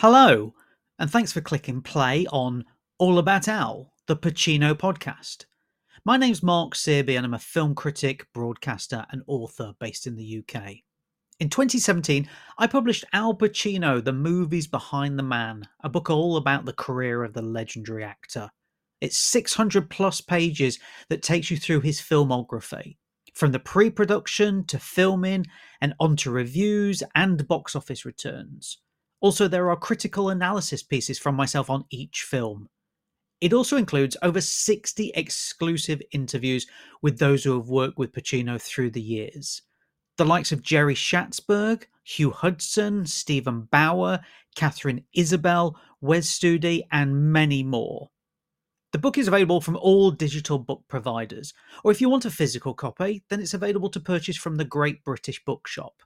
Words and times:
Hello, 0.00 0.54
and 1.00 1.10
thanks 1.10 1.32
for 1.32 1.40
clicking 1.40 1.82
play 1.82 2.24
on 2.30 2.64
All 3.00 3.18
About 3.18 3.48
Al, 3.48 3.92
the 4.06 4.14
Pacino 4.14 4.72
podcast. 4.72 5.46
My 6.04 6.16
name's 6.16 6.40
Mark 6.40 6.76
Searby, 6.76 7.16
and 7.16 7.26
I'm 7.26 7.34
a 7.34 7.38
film 7.40 7.74
critic, 7.74 8.24
broadcaster, 8.32 9.04
and 9.10 9.22
author 9.26 9.72
based 9.80 10.06
in 10.06 10.14
the 10.14 10.38
UK. 10.38 10.74
In 11.40 11.50
2017, 11.50 12.28
I 12.58 12.68
published 12.68 13.06
Al 13.12 13.34
Pacino, 13.34 14.00
The 14.00 14.12
Movies 14.12 14.68
Behind 14.68 15.18
the 15.18 15.24
Man, 15.24 15.66
a 15.82 15.88
book 15.88 16.10
all 16.10 16.36
about 16.36 16.64
the 16.64 16.74
career 16.74 17.24
of 17.24 17.32
the 17.32 17.42
legendary 17.42 18.04
actor. 18.04 18.50
It's 19.00 19.18
600 19.18 19.90
plus 19.90 20.20
pages 20.20 20.78
that 21.08 21.24
takes 21.24 21.50
you 21.50 21.56
through 21.56 21.80
his 21.80 22.00
filmography, 22.00 22.98
from 23.34 23.50
the 23.50 23.58
pre 23.58 23.90
production 23.90 24.64
to 24.66 24.78
filming 24.78 25.46
and 25.80 25.92
onto 25.98 26.30
reviews 26.30 27.02
and 27.16 27.48
box 27.48 27.74
office 27.74 28.04
returns. 28.04 28.78
Also, 29.20 29.48
there 29.48 29.70
are 29.70 29.76
critical 29.76 30.28
analysis 30.28 30.82
pieces 30.82 31.18
from 31.18 31.34
myself 31.34 31.68
on 31.68 31.84
each 31.90 32.22
film. 32.22 32.68
It 33.40 33.52
also 33.52 33.76
includes 33.76 34.16
over 34.22 34.40
60 34.40 35.12
exclusive 35.14 36.02
interviews 36.12 36.66
with 37.02 37.18
those 37.18 37.44
who 37.44 37.56
have 37.56 37.68
worked 37.68 37.98
with 37.98 38.12
Pacino 38.12 38.60
through 38.60 38.90
the 38.90 39.00
years. 39.00 39.62
The 40.16 40.24
likes 40.24 40.50
of 40.50 40.62
Jerry 40.62 40.94
Schatzberg, 40.94 41.84
Hugh 42.02 42.30
Hudson, 42.30 43.06
Steven 43.06 43.68
Bauer, 43.70 44.20
Katharine 44.56 45.04
Isabelle, 45.14 45.78
Wes 46.00 46.26
Studi, 46.28 46.82
and 46.90 47.32
many 47.32 47.62
more. 47.62 48.10
The 48.92 48.98
book 48.98 49.18
is 49.18 49.28
available 49.28 49.60
from 49.60 49.76
all 49.76 50.10
digital 50.10 50.58
book 50.58 50.82
providers, 50.88 51.52
or 51.84 51.92
if 51.92 52.00
you 52.00 52.08
want 52.08 52.24
a 52.24 52.30
physical 52.30 52.74
copy, 52.74 53.22
then 53.28 53.40
it's 53.40 53.54
available 53.54 53.90
to 53.90 54.00
purchase 54.00 54.36
from 54.36 54.56
the 54.56 54.64
Great 54.64 55.04
British 55.04 55.44
Bookshop. 55.44 56.02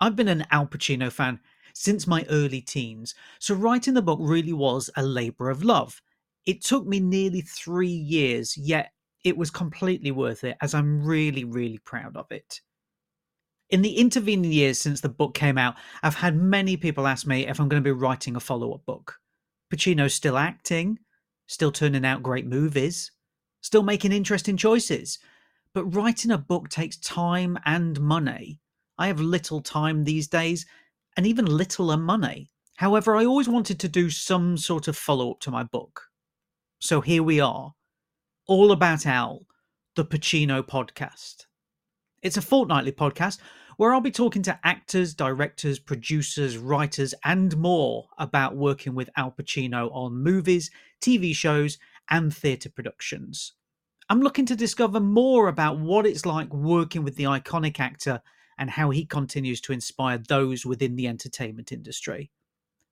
I've 0.00 0.16
been 0.16 0.28
an 0.28 0.46
Al 0.50 0.66
Pacino 0.66 1.10
fan 1.10 1.40
since 1.78 2.06
my 2.06 2.24
early 2.30 2.62
teens, 2.62 3.14
so 3.38 3.54
writing 3.54 3.92
the 3.92 4.00
book 4.00 4.18
really 4.22 4.54
was 4.54 4.88
a 4.96 5.02
labour 5.02 5.50
of 5.50 5.62
love. 5.62 6.00
It 6.46 6.64
took 6.64 6.86
me 6.86 7.00
nearly 7.00 7.42
three 7.42 7.88
years, 7.88 8.56
yet 8.56 8.92
it 9.24 9.36
was 9.36 9.50
completely 9.50 10.10
worth 10.10 10.42
it, 10.42 10.56
as 10.62 10.72
I'm 10.72 11.04
really, 11.04 11.44
really 11.44 11.76
proud 11.76 12.16
of 12.16 12.32
it. 12.32 12.62
In 13.68 13.82
the 13.82 13.98
intervening 13.98 14.50
years 14.50 14.80
since 14.80 15.02
the 15.02 15.10
book 15.10 15.34
came 15.34 15.58
out, 15.58 15.74
I've 16.02 16.14
had 16.14 16.34
many 16.34 16.78
people 16.78 17.06
ask 17.06 17.26
me 17.26 17.46
if 17.46 17.60
I'm 17.60 17.68
going 17.68 17.82
to 17.82 17.86
be 17.86 17.92
writing 17.92 18.36
a 18.36 18.40
follow 18.40 18.72
up 18.72 18.86
book. 18.86 19.18
Pacino's 19.70 20.14
still 20.14 20.38
acting, 20.38 20.98
still 21.46 21.72
turning 21.72 22.06
out 22.06 22.22
great 22.22 22.46
movies, 22.46 23.12
still 23.60 23.82
making 23.82 24.12
interesting 24.12 24.56
choices. 24.56 25.18
But 25.74 25.94
writing 25.94 26.30
a 26.30 26.38
book 26.38 26.70
takes 26.70 26.96
time 26.96 27.58
and 27.66 28.00
money. 28.00 28.60
I 28.96 29.08
have 29.08 29.20
little 29.20 29.60
time 29.60 30.04
these 30.04 30.26
days 30.26 30.64
and 31.16 31.26
even 31.26 31.46
littler 31.46 31.96
money. 31.96 32.50
However, 32.76 33.16
I 33.16 33.24
always 33.24 33.48
wanted 33.48 33.80
to 33.80 33.88
do 33.88 34.10
some 34.10 34.56
sort 34.56 34.86
of 34.86 34.96
follow 34.96 35.30
up 35.30 35.40
to 35.40 35.50
my 35.50 35.62
book. 35.62 36.08
So 36.78 37.00
here 37.00 37.22
we 37.22 37.40
are, 37.40 37.72
all 38.46 38.70
about 38.70 39.06
Al, 39.06 39.46
the 39.94 40.04
Pacino 40.04 40.62
podcast. 40.62 41.46
It's 42.22 42.36
a 42.36 42.42
fortnightly 42.42 42.92
podcast 42.92 43.38
where 43.76 43.92
I'll 43.92 44.00
be 44.00 44.10
talking 44.10 44.42
to 44.42 44.58
actors, 44.62 45.14
directors, 45.14 45.78
producers, 45.78 46.58
writers, 46.58 47.14
and 47.24 47.56
more 47.56 48.08
about 48.18 48.56
working 48.56 48.94
with 48.94 49.10
Al 49.16 49.32
Pacino 49.32 49.90
on 49.92 50.22
movies, 50.22 50.70
TV 51.00 51.34
shows, 51.34 51.78
and 52.10 52.34
theatre 52.34 52.70
productions. 52.70 53.52
I'm 54.08 54.20
looking 54.20 54.46
to 54.46 54.56
discover 54.56 55.00
more 55.00 55.48
about 55.48 55.78
what 55.78 56.06
it's 56.06 56.24
like 56.24 56.52
working 56.52 57.04
with 57.04 57.16
the 57.16 57.24
iconic 57.24 57.80
actor 57.80 58.22
and 58.58 58.70
how 58.70 58.90
he 58.90 59.04
continues 59.04 59.60
to 59.62 59.72
inspire 59.72 60.18
those 60.18 60.64
within 60.64 60.96
the 60.96 61.06
entertainment 61.06 61.72
industry. 61.72 62.30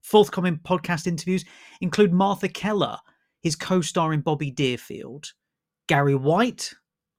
Forthcoming 0.02 0.60
podcast 0.62 1.06
interviews 1.06 1.44
include 1.80 2.12
Martha 2.12 2.48
Keller, 2.48 2.98
his 3.42 3.56
co 3.56 3.80
star 3.80 4.12
in 4.12 4.20
Bobby 4.20 4.50
Deerfield, 4.50 5.32
Gary 5.86 6.14
White, 6.14 6.74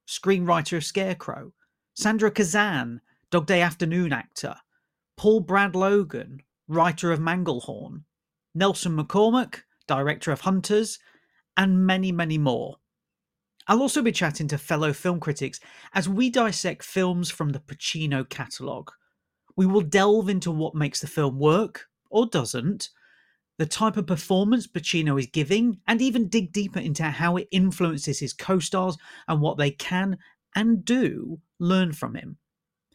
screenwriter 0.07 0.77
of 0.77 0.83
Scarecrow, 0.83 1.53
Sandra 1.95 2.31
Kazan, 2.31 3.01
Dog 3.31 3.47
Day 3.47 3.61
Afternoon 3.61 4.13
actor, 4.13 4.55
Paul 5.17 5.39
Brad 5.39 5.75
Logan, 5.75 6.41
writer 6.67 7.11
of 7.11 7.19
Manglehorn, 7.19 8.03
Nelson 8.53 8.97
McCormick, 8.97 9.61
director 9.87 10.31
of 10.31 10.41
Hunters, 10.41 10.99
and 11.57 11.85
many, 11.85 12.11
many 12.11 12.37
more. 12.37 12.77
I'll 13.67 13.81
also 13.81 14.01
be 14.01 14.11
chatting 14.11 14.47
to 14.49 14.57
fellow 14.57 14.93
film 14.93 15.19
critics 15.19 15.59
as 15.93 16.07
we 16.07 16.29
dissect 16.29 16.83
films 16.83 17.31
from 17.31 17.49
the 17.49 17.59
Pacino 17.59 18.27
catalogue. 18.29 18.91
We 19.55 19.65
will 19.65 19.81
delve 19.81 20.29
into 20.29 20.51
what 20.51 20.75
makes 20.75 21.01
the 21.01 21.07
film 21.07 21.39
work, 21.39 21.87
or 22.09 22.27
doesn't, 22.27 22.89
the 23.57 23.65
type 23.65 23.97
of 23.97 24.05
performance 24.05 24.67
Pacino 24.67 25.17
is 25.19 25.27
giving, 25.27 25.79
and 25.87 26.01
even 26.01 26.27
dig 26.27 26.51
deeper 26.51 26.79
into 26.79 27.03
how 27.03 27.37
it 27.37 27.47
influences 27.51 28.19
his 28.19 28.33
co 28.33 28.59
stars 28.59 28.97
and 29.27 29.41
what 29.41 29.57
they 29.57 29.71
can 29.71 30.17
and 30.55 30.85
do 30.85 31.39
learn 31.59 31.91
from 31.91 32.15
him. 32.15 32.37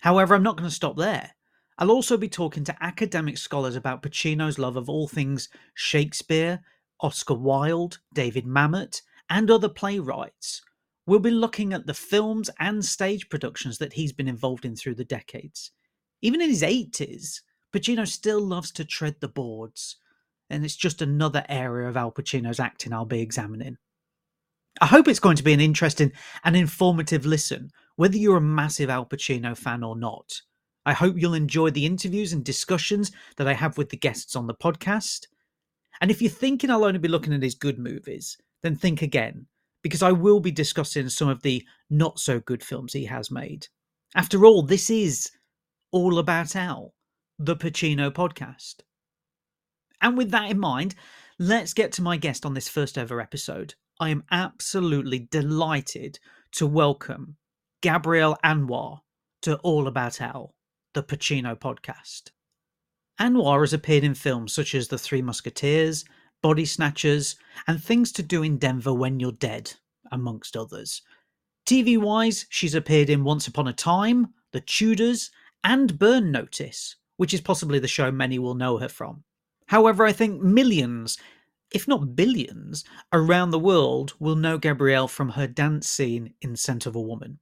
However, 0.03 0.35
I'm 0.35 0.43
not 0.43 0.57
going 0.57 0.69
to 0.69 0.75
stop 0.75 0.97
there. 0.97 1.31
I'll 1.79 1.91
also 1.91 2.17
be 2.17 2.29
talking 2.29 2.63
to 2.65 2.85
academic 2.85 3.39
scholars 3.39 3.75
about 3.75 4.03
Pacino's 4.03 4.59
love 4.59 4.77
of 4.77 4.89
all 4.89 5.09
things 5.09 5.49
Shakespeare, 5.75 6.61
Oscar 7.01 7.35
Wilde, 7.35 7.99
David 8.13 8.45
Mamet, 8.45 9.01
and 9.31 9.51
other 9.51 9.69
playwrights. 9.69 10.61
We'll 11.07 11.21
be 11.21 11.31
looking 11.31 11.73
at 11.73 11.87
the 11.87 11.95
films 11.95 12.51
and 12.59 12.85
stage 12.85 13.29
productions 13.29 13.79
that 13.79 13.95
he's 13.95 14.13
been 14.13 14.29
involved 14.29 14.65
in 14.65 14.77
through 14.77 14.97
the 14.97 15.05
decades. 15.05 15.71
Even 16.21 16.41
in 16.41 16.51
his 16.51 16.63
80s, 16.63 17.41
Pacino 17.73 18.07
still 18.07 18.41
loves 18.41 18.71
to 18.73 18.85
tread 18.85 19.17
the 19.21 19.29
boards, 19.29 19.97
and 20.51 20.65
it's 20.65 20.77
just 20.77 21.01
another 21.01 21.45
area 21.49 21.89
of 21.89 21.97
Al 21.97 22.13
Pacino's 22.13 22.61
acting 22.61 22.93
I'll 22.93 23.05
be 23.05 23.21
examining. 23.21 23.79
I 24.81 24.87
hope 24.87 25.09
it's 25.09 25.21
going 25.21 25.37
to 25.37 25.43
be 25.43 25.53
an 25.53 25.61
interesting 25.61 26.13
and 26.45 26.57
informative 26.57 27.25
listen, 27.25 27.71
whether 27.97 28.17
you're 28.17 28.37
a 28.37 28.43
massive 28.43 28.91
Al 28.91 29.07
Pacino 29.07 29.57
fan 29.57 29.83
or 29.83 29.97
not. 29.97 30.43
I 30.87 30.93
hope 30.93 31.17
you'll 31.19 31.35
enjoy 31.35 31.71
the 31.71 31.87
interviews 31.87 32.33
and 32.33 32.45
discussions 32.45 33.13
that 33.37 33.47
I 33.47 33.53
have 33.53 33.79
with 33.79 33.91
the 33.91 33.97
guests 33.97 34.35
on 34.35 34.47
the 34.47 34.55
podcast. 34.55 35.27
And 36.01 36.11
if 36.11 36.23
you're 36.23 36.31
thinking 36.31 36.71
I'll 36.71 36.85
only 36.85 36.99
be 36.99 37.09
looking 37.09 37.35
at 37.35 37.43
his 37.43 37.55
good 37.55 37.79
movies, 37.79 38.39
then 38.63 38.77
think 38.77 39.03
again, 39.03 39.47
because 39.83 40.03
I 40.03 40.13
will 40.13 40.41
be 40.41 40.51
discussing 40.51 41.09
some 41.09 41.29
of 41.29 41.43
the 41.43 41.65
not 41.89 42.19
so 42.19 42.41
good 42.41 42.63
films 42.63 42.93
he 42.93 43.05
has 43.07 43.31
made. 43.31 43.69
After 44.15 44.45
all, 44.45 44.63
this 44.63 44.91
is 44.91 45.31
all 45.93 46.19
about 46.19 46.57
Al, 46.57 46.95
the 47.39 47.57
Pacino 47.57 48.11
podcast. 48.11 48.77
And 50.01 50.17
with 50.17 50.31
that 50.31 50.51
in 50.51 50.59
mind, 50.59 50.95
let's 51.39 51.75
get 51.75 51.93
to 51.93 52.03
my 52.03 52.17
guest 52.17 52.45
on 52.45 52.55
this 52.55 52.69
first 52.69 52.99
ever 52.99 53.21
episode. 53.21 53.75
I 53.99 54.11
am 54.11 54.25
absolutely 54.31 55.29
delighted 55.31 56.19
to 56.53 56.67
welcome 56.67 57.37
Gabrielle 57.83 58.39
Anwar 58.45 59.01
to 59.43 59.57
All 59.59 59.87
About 59.87 60.21
Al, 60.21 60.55
the 60.95 61.03
Pacino 61.03 61.55
podcast. 61.59 62.31
Anwar 63.21 63.61
has 63.61 63.73
appeared 63.73 64.05
in 64.05 64.15
films 64.15 64.53
such 64.53 64.75
as 64.75 64.89
The 64.89 64.99
Three 64.99 65.23
Musketeers, 65.23 66.05
Body 66.43 66.65
Snatchers, 66.65 67.37
and 67.67 67.83
Things 67.83 68.13
to 68.13 68.23
Do 68.23 68.43
in 68.43 68.59
Denver 68.59 68.95
When 68.95 69.21
You're 69.21 69.33
Dead, 69.33 69.73
amongst 70.11 70.57
others. 70.57 71.03
TV 71.67 71.99
wise, 71.99 72.47
she's 72.49 72.75
appeared 72.75 73.11
in 73.11 73.25
Once 73.25 73.47
Upon 73.47 73.69
a 73.69 73.73
Time, 73.73 74.35
The 74.53 74.61
Tudors, 74.61 75.31
and 75.63 75.99
Burn 75.99 76.33
Notice, 76.33 76.97
which 77.17 77.35
is 77.35 77.41
possibly 77.41 77.79
the 77.79 77.89
show 77.89 78.11
many 78.11 78.39
will 78.39 78.55
know 78.55 78.79
her 78.79 78.89
from. 78.89 79.25
However, 79.67 80.05
I 80.05 80.13
think 80.13 80.43
millions, 80.43 81.19
if 81.71 81.87
not 81.87 82.17
billions, 82.17 82.85
around 83.13 83.51
the 83.51 83.59
world 83.59 84.15
will 84.19 84.37
know 84.37 84.59
Gabrielle 84.59 85.09
from 85.09 85.29
her 85.31 85.47
dance 85.47 85.89
scene 85.89 86.35
in 86.41 86.57
Scent 86.57 86.87
of 86.87 86.97
a 86.97 87.01
Woman. 87.01 87.39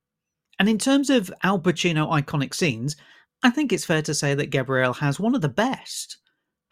And 0.59 0.69
in 0.69 0.79
terms 0.79 1.09
of 1.09 1.33
Al 1.43 1.61
Pacino 1.61 2.11
iconic 2.11 2.53
scenes, 2.53 2.97
I 3.43 3.51
think 3.51 3.73
it's 3.73 3.85
fair 3.85 4.03
to 4.03 4.15
say 4.15 4.35
that 4.35 4.51
Gabrielle 4.51 4.95
has 4.95 5.21
one 5.21 5.35
of 5.35 5.41
the 5.41 5.49
best. 5.49 6.19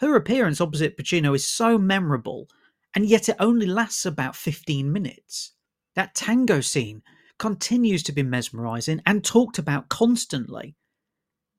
Her 0.01 0.15
appearance 0.15 0.61
opposite 0.61 0.99
Pacino 0.99 1.35
is 1.35 1.47
so 1.47 1.79
memorable, 1.79 2.49
and 2.95 3.07
yet 3.07 3.29
it 3.29 3.37
only 3.41 3.67
lasts 3.67 4.05
about 4.05 4.37
15 4.37 4.93
minutes. 4.93 5.53
That 5.95 6.15
tango 6.15 6.61
scene 6.61 7.03
continues 7.39 8.03
to 8.05 8.13
be 8.13 8.23
mesmerizing 8.23 9.01
and 9.07 9.25
talked 9.25 9.59
about 9.59 9.89
constantly. 9.89 10.77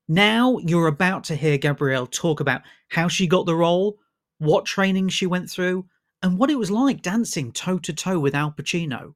Now 0.08 0.58
you're 0.60 0.88
about 0.88 1.24
to 1.26 1.36
hear 1.36 1.58
Gabrielle 1.58 2.08
talk 2.08 2.40
about 2.40 2.62
how 2.90 3.08
she 3.08 3.28
got 3.28 3.46
the 3.46 3.56
role, 3.56 3.98
what 4.38 4.66
training 4.66 5.10
she 5.10 5.26
went 5.26 5.50
through, 5.50 5.86
and 6.22 6.38
what 6.38 6.52
it 6.52 6.58
was 6.58 6.72
like 6.72 7.02
dancing 7.02 7.52
toe 7.52 7.80
to 7.80 7.94
toe 7.94 8.20
with 8.20 8.36
Al 8.36 8.52
Pacino. 8.52 9.16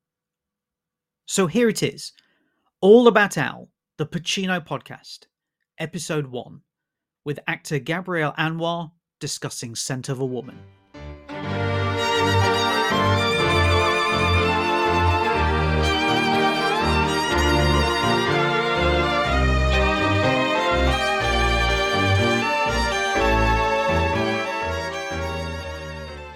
So 1.27 1.47
here 1.47 1.69
it 1.69 1.83
is 1.83 2.11
All 2.81 3.07
About 3.07 3.37
Al, 3.37 3.69
the 3.97 4.05
Pacino 4.05 4.65
podcast. 4.65 5.27
Episode 5.79 6.27
1, 6.27 6.61
with 7.23 7.39
actor 7.47 7.79
Gabrielle 7.79 8.33
Anwar 8.33 8.91
discussing 9.21 9.75
Scent 9.75 10.09
of 10.09 10.19
a 10.19 10.25
Woman. 10.25 10.59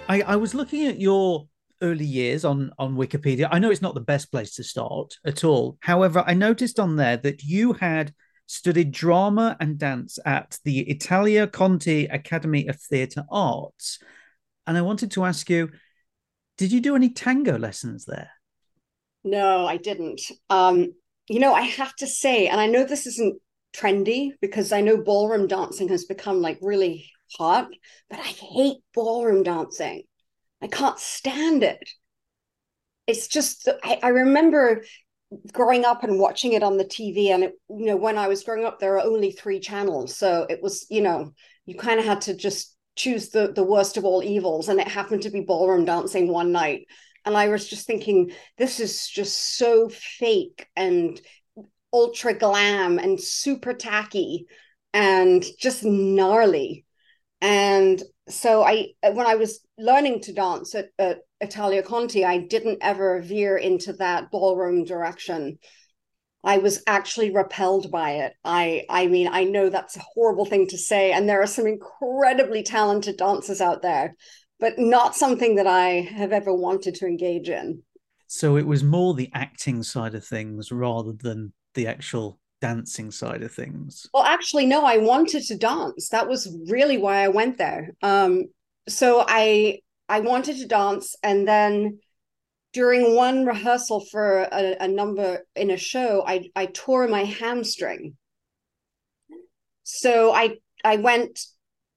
I, 0.08 0.22
I 0.22 0.36
was 0.38 0.54
looking 0.54 0.86
at 0.86 1.00
your 1.00 1.48
early 1.82 2.06
years 2.06 2.46
on 2.46 2.72
on 2.78 2.96
Wikipedia. 2.96 3.50
I 3.52 3.60
know 3.60 3.72
it's 3.72 3.82
not 3.82 3.96
the 3.96 4.02
best 4.02 4.32
place 4.32 4.56
to 4.56 4.64
start 4.64 5.18
at 5.26 5.44
all. 5.44 5.78
However, 5.82 6.24
I 6.26 6.34
noticed 6.34 6.80
on 6.80 6.96
there 6.96 7.18
that 7.18 7.44
you 7.44 7.74
had 7.74 8.14
studied 8.48 8.92
drama 8.92 9.58
and 9.60 9.78
dance 9.78 10.20
at 10.26 10.58
the 10.64 10.82
Italia 10.82 11.48
Conti 11.48 12.06
Academy 12.06 12.68
of 12.68 12.80
Theatre 12.80 13.24
Arts. 13.30 14.00
And 14.68 14.78
I 14.78 14.82
wanted 14.82 15.12
to 15.12 15.26
ask 15.26 15.50
you, 15.50 15.70
did 16.58 16.72
you 16.72 16.80
do 16.80 16.96
any 16.96 17.10
tango 17.10 17.58
lessons 17.58 18.06
there? 18.06 18.32
No, 19.24 19.66
I 19.66 19.78
didn't. 19.78 20.22
Um, 20.50 20.94
you 21.28 21.40
know, 21.40 21.54
I 21.54 21.62
have 21.62 21.96
to 21.98 22.08
say, 22.08 22.48
and 22.48 22.62
I 22.62 22.68
know 22.68 22.84
this 22.84 23.08
isn't 23.08 23.42
trendy 23.76 24.32
because 24.42 24.72
I 24.72 24.82
know 24.82 24.98
ballroom 24.98 25.48
dancing 25.48 25.88
has 25.90 26.06
become 26.06 26.42
like 26.42 26.60
really 26.62 27.10
hot, 27.38 27.70
but 28.10 28.20
I 28.20 28.24
hate 28.24 28.78
ballroom 28.94 29.44
dancing. 29.44 30.04
I 30.62 30.68
can't 30.68 31.00
stand 31.00 31.64
it. 31.64 31.90
It's 33.08 33.28
just 33.28 33.68
I, 33.84 34.00
I 34.02 34.08
remember 34.10 34.84
growing 35.51 35.86
up 35.86 36.04
and 36.04 36.19
watching 36.19 36.54
it 36.54 36.63
on 36.63 36.77
the 36.77 36.86
TV, 36.86 37.30
and 37.30 37.44
it, 37.44 37.54
you 37.69 37.86
know, 37.86 37.98
when 37.98 38.18
I 38.18 38.27
was 38.27 38.44
growing 38.44 38.66
up, 38.66 38.80
there 38.80 38.92
were 38.92 39.01
only 39.01 39.31
three 39.31 39.60
channels, 39.60 40.16
so 40.16 40.45
it 40.50 40.62
was, 40.62 40.86
you 40.89 41.01
know, 41.01 41.33
you 41.66 41.75
kind 41.75 42.00
of 42.00 42.06
had 42.06 42.22
to 42.22 42.36
just 42.36 42.75
choose 42.95 43.30
the 43.30 43.51
the 43.51 43.63
worst 43.63 43.98
of 43.98 44.06
all 44.06 44.24
evils, 44.24 44.69
and 44.69 44.80
it 44.80 44.88
happened 44.88 45.24
to 45.24 45.30
be 45.30 45.42
ballroom 45.42 45.86
dancing 45.86 46.27
one 46.27 46.51
night, 46.51 46.88
and 47.25 47.36
I 47.36 47.50
was 47.50 47.68
just 47.68 47.88
thinking, 47.88 48.31
this 48.57 48.80
is 48.80 49.07
just 49.07 49.57
so 49.57 49.89
fake 49.89 50.68
and 50.75 51.19
ultra 51.92 52.33
glam 52.33 53.00
and 53.00 53.19
super 53.19 53.74
tacky 53.74 54.48
and 54.94 55.44
just 55.60 55.83
gnarly. 55.83 56.86
And 57.42 58.01
so 58.27 58.63
I 58.63 58.89
when 59.01 59.25
I 59.27 59.36
was 59.36 59.60
learning 59.77 60.22
to 60.22 60.33
dance 60.33 60.75
at, 60.75 60.89
at 61.00 61.19
Italia 61.46 61.82
Conti, 61.82 62.26
I 62.26 62.40
didn't 62.40 62.80
ever 62.82 63.22
veer 63.22 63.58
into 63.58 63.94
that 63.94 64.32
ballroom 64.32 64.84
direction. 64.84 65.58
I 66.44 66.58
was 66.58 66.84
actually 66.86 67.32
repelled 67.32 67.90
by 67.90 68.12
it. 68.12 68.34
I 68.44 68.86
I 68.90 69.08
mean, 69.08 69.28
I 69.28 69.46
know 69.46 69.70
that's 69.70 69.98
a 69.98 70.04
horrible 70.14 70.46
thing 70.46 70.68
to 70.68 70.78
say, 70.78 71.12
and 71.12 71.28
there 71.28 71.42
are 71.42 71.48
some 71.48 71.66
incredibly 71.66 72.62
talented 72.62 73.18
dancers 73.18 73.62
out 73.62 73.82
there, 73.82 74.16
but 74.60 74.78
not 74.78 75.16
something 75.16 75.56
that 75.56 75.68
I 75.68 76.08
have 76.16 76.32
ever 76.32 76.54
wanted 76.54 76.96
to 76.96 77.08
engage 77.08 77.50
in. 77.50 77.82
So 78.28 78.58
it 78.58 78.68
was 78.68 78.84
more 78.84 79.14
the 79.14 79.32
acting 79.34 79.84
side 79.84 80.16
of 80.16 80.26
things 80.26 80.72
rather 80.72 81.14
than 81.14 81.54
the 81.74 81.88
actual 81.88 82.40
dancing 82.62 83.12
side 83.12 83.44
of 83.44 83.52
things? 83.52 84.08
Well, 84.14 84.24
actually, 84.24 84.66
no, 84.66 84.86
I 84.86 84.98
wanted 84.98 85.44
to 85.44 85.58
dance. 85.58 86.10
That 86.10 86.28
was 86.28 86.56
really 86.68 86.98
why 86.98 87.24
I 87.24 87.28
went 87.28 87.58
there. 87.58 87.92
Um, 88.02 88.46
so 88.88 89.24
I 89.28 89.80
I 90.07 90.19
wanted 90.19 90.57
to 90.57 90.68
dance, 90.68 91.16
and 91.24 91.48
then 91.48 92.00
during 92.74 93.16
one 93.16 93.46
rehearsal 93.46 94.06
for 94.12 94.42
a, 94.52 94.75
a 94.81 94.88
number 94.88 95.46
in 95.56 95.72
a 95.72 95.78
show, 95.78 96.24
I 96.28 96.50
I 96.56 96.68
tore 96.68 97.07
my 97.07 97.24
hamstring. 97.24 98.18
So 99.84 100.34
I 100.34 100.57
I 100.84 100.98
went 100.98 101.40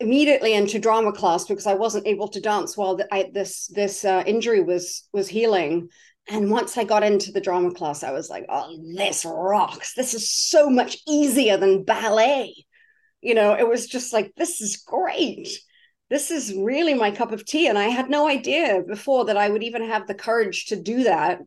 immediately 0.01 0.55
into 0.55 0.79
drama 0.79 1.13
class 1.13 1.45
because 1.45 1.67
I 1.67 1.75
wasn't 1.75 2.07
able 2.07 2.29
to 2.29 2.41
dance 2.41 2.77
while 2.77 2.97
the, 2.97 3.13
I, 3.13 3.31
this 3.33 3.67
this 3.67 4.05
uh, 4.05 4.23
injury 4.27 4.63
was 4.63 5.09
was 5.13 5.29
healing. 5.29 5.89
And 6.31 6.51
once 6.51 6.77
I 6.77 6.85
got 6.85 7.03
into 7.03 7.33
the 7.33 7.41
drama 7.41 7.73
class, 7.73 8.03
I 8.03 8.13
was 8.13 8.29
like, 8.29 8.45
oh, 8.51 8.79
this 8.95 9.25
rocks. 9.25 9.95
This 9.95 10.13
is 10.13 10.31
so 10.31 10.69
much 10.69 10.99
easier 11.09 11.57
than 11.57 11.85
ballet. 11.85 12.55
You 13.23 13.35
know, 13.35 13.55
it 13.55 13.67
was 13.67 13.87
just 13.87 14.13
like, 14.13 14.33
this 14.37 14.61
is 14.61 14.77
great. 14.77 15.49
This 16.11 16.31
is 16.31 16.55
really 16.55 16.95
my 16.95 17.11
cup 17.11 17.33
of 17.33 17.45
tea. 17.45 17.67
And 17.67 17.79
I 17.79 17.89
had 17.89 18.09
no 18.09 18.29
idea 18.29 18.83
before 18.87 19.27
that 19.27 19.37
I 19.37 19.49
would 19.49 19.63
even 19.63 19.89
have 19.89 20.07
the 20.07 20.15
courage 20.15 20.67
to 20.67 20.77
do 20.81 21.05
that. 21.05 21.41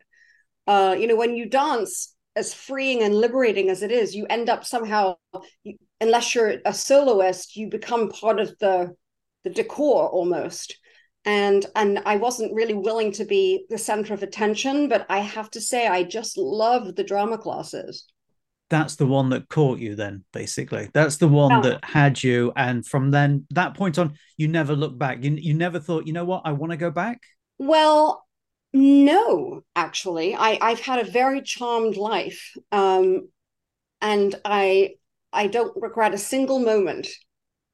Uh, 0.67 0.95
you 0.97 1.07
know, 1.07 1.15
when 1.15 1.35
you 1.35 1.49
dance, 1.49 2.15
as 2.35 2.53
freeing 2.53 3.01
and 3.01 3.15
liberating 3.15 3.69
as 3.69 3.81
it 3.81 3.91
is, 3.91 4.15
you 4.15 4.25
end 4.29 4.49
up 4.49 4.63
somehow, 4.63 5.15
unless 5.99 6.35
you're 6.35 6.57
a 6.65 6.73
soloist, 6.73 7.55
you 7.55 7.69
become 7.69 8.09
part 8.09 8.39
of 8.39 8.55
the 8.59 8.95
the 9.43 9.49
decor 9.49 10.07
almost 10.09 10.77
and 11.25 11.65
and 11.75 11.99
I 12.05 12.17
wasn't 12.17 12.53
really 12.53 12.73
willing 12.73 13.11
to 13.13 13.25
be 13.25 13.65
the 13.69 13.77
center 13.77 14.13
of 14.13 14.23
attention 14.23 14.87
but 14.89 15.05
I 15.09 15.19
have 15.19 15.49
to 15.51 15.61
say 15.61 15.87
I 15.87 16.03
just 16.03 16.37
love 16.37 16.95
the 16.95 17.03
drama 17.03 17.37
classes 17.37 18.05
that's 18.71 18.95
the 18.95 19.05
one 19.05 19.29
that 19.29 19.49
caught 19.49 19.79
you 19.79 19.95
then 19.95 20.23
basically. 20.31 20.89
That's 20.93 21.17
the 21.17 21.27
one 21.27 21.51
yeah. 21.51 21.61
that 21.61 21.85
had 21.85 22.23
you 22.23 22.53
and 22.55 22.85
from 22.85 23.11
then 23.11 23.45
that 23.51 23.75
point 23.75 23.99
on 23.99 24.13
you 24.37 24.47
never 24.47 24.75
looked 24.75 24.97
back. 24.97 25.23
You, 25.23 25.31
you 25.31 25.53
never 25.53 25.79
thought 25.79 26.07
you 26.07 26.13
know 26.13 26.25
what? 26.25 26.43
I 26.45 26.53
want 26.53 26.71
to 26.71 26.77
go 26.77 26.89
back? 26.89 27.21
Well 27.59 28.25
no 28.73 29.61
actually. 29.75 30.35
I 30.35 30.57
I've 30.61 30.79
had 30.79 30.99
a 31.05 31.11
very 31.11 31.41
charmed 31.41 31.97
life 31.97 32.53
um 32.71 33.27
and 34.01 34.33
I 34.45 34.95
I 35.33 35.47
don't 35.47 35.75
regret 35.79 36.13
a 36.13 36.17
single 36.17 36.59
moment. 36.59 37.09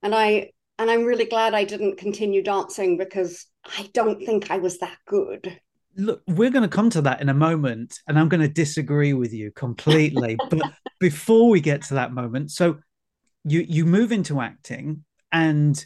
And 0.02 0.16
I 0.16 0.52
and 0.80 0.90
I'm 0.90 1.04
really 1.04 1.26
glad 1.26 1.54
I 1.54 1.64
didn't 1.64 1.98
continue 1.98 2.42
dancing 2.42 2.98
because 2.98 3.46
I 3.66 3.88
don't 3.94 4.26
think 4.26 4.50
I 4.50 4.58
was 4.58 4.80
that 4.80 4.98
good. 5.06 5.60
Look, 5.98 6.22
we're 6.28 6.52
going 6.52 6.64
to 6.64 6.76
come 6.76 6.90
to 6.92 7.02
that 7.02 7.22
in 7.22 7.30
a 7.30 7.34
moment, 7.34 8.00
and 8.08 8.20
I'm 8.20 8.30
going 8.30 8.42
to 8.42 8.48
disagree 8.48 9.14
with 9.14 9.34
you 9.34 9.52
completely. 9.52 10.38
but 10.50 10.62
before 11.00 11.50
we 11.50 11.60
get 11.60 11.82
to 11.84 11.96
that 11.96 12.14
moment, 12.14 12.52
so 12.52 12.78
you 13.44 13.66
you 13.68 13.86
move 13.86 14.12
into 14.12 14.40
acting, 14.40 15.04
and 15.32 15.84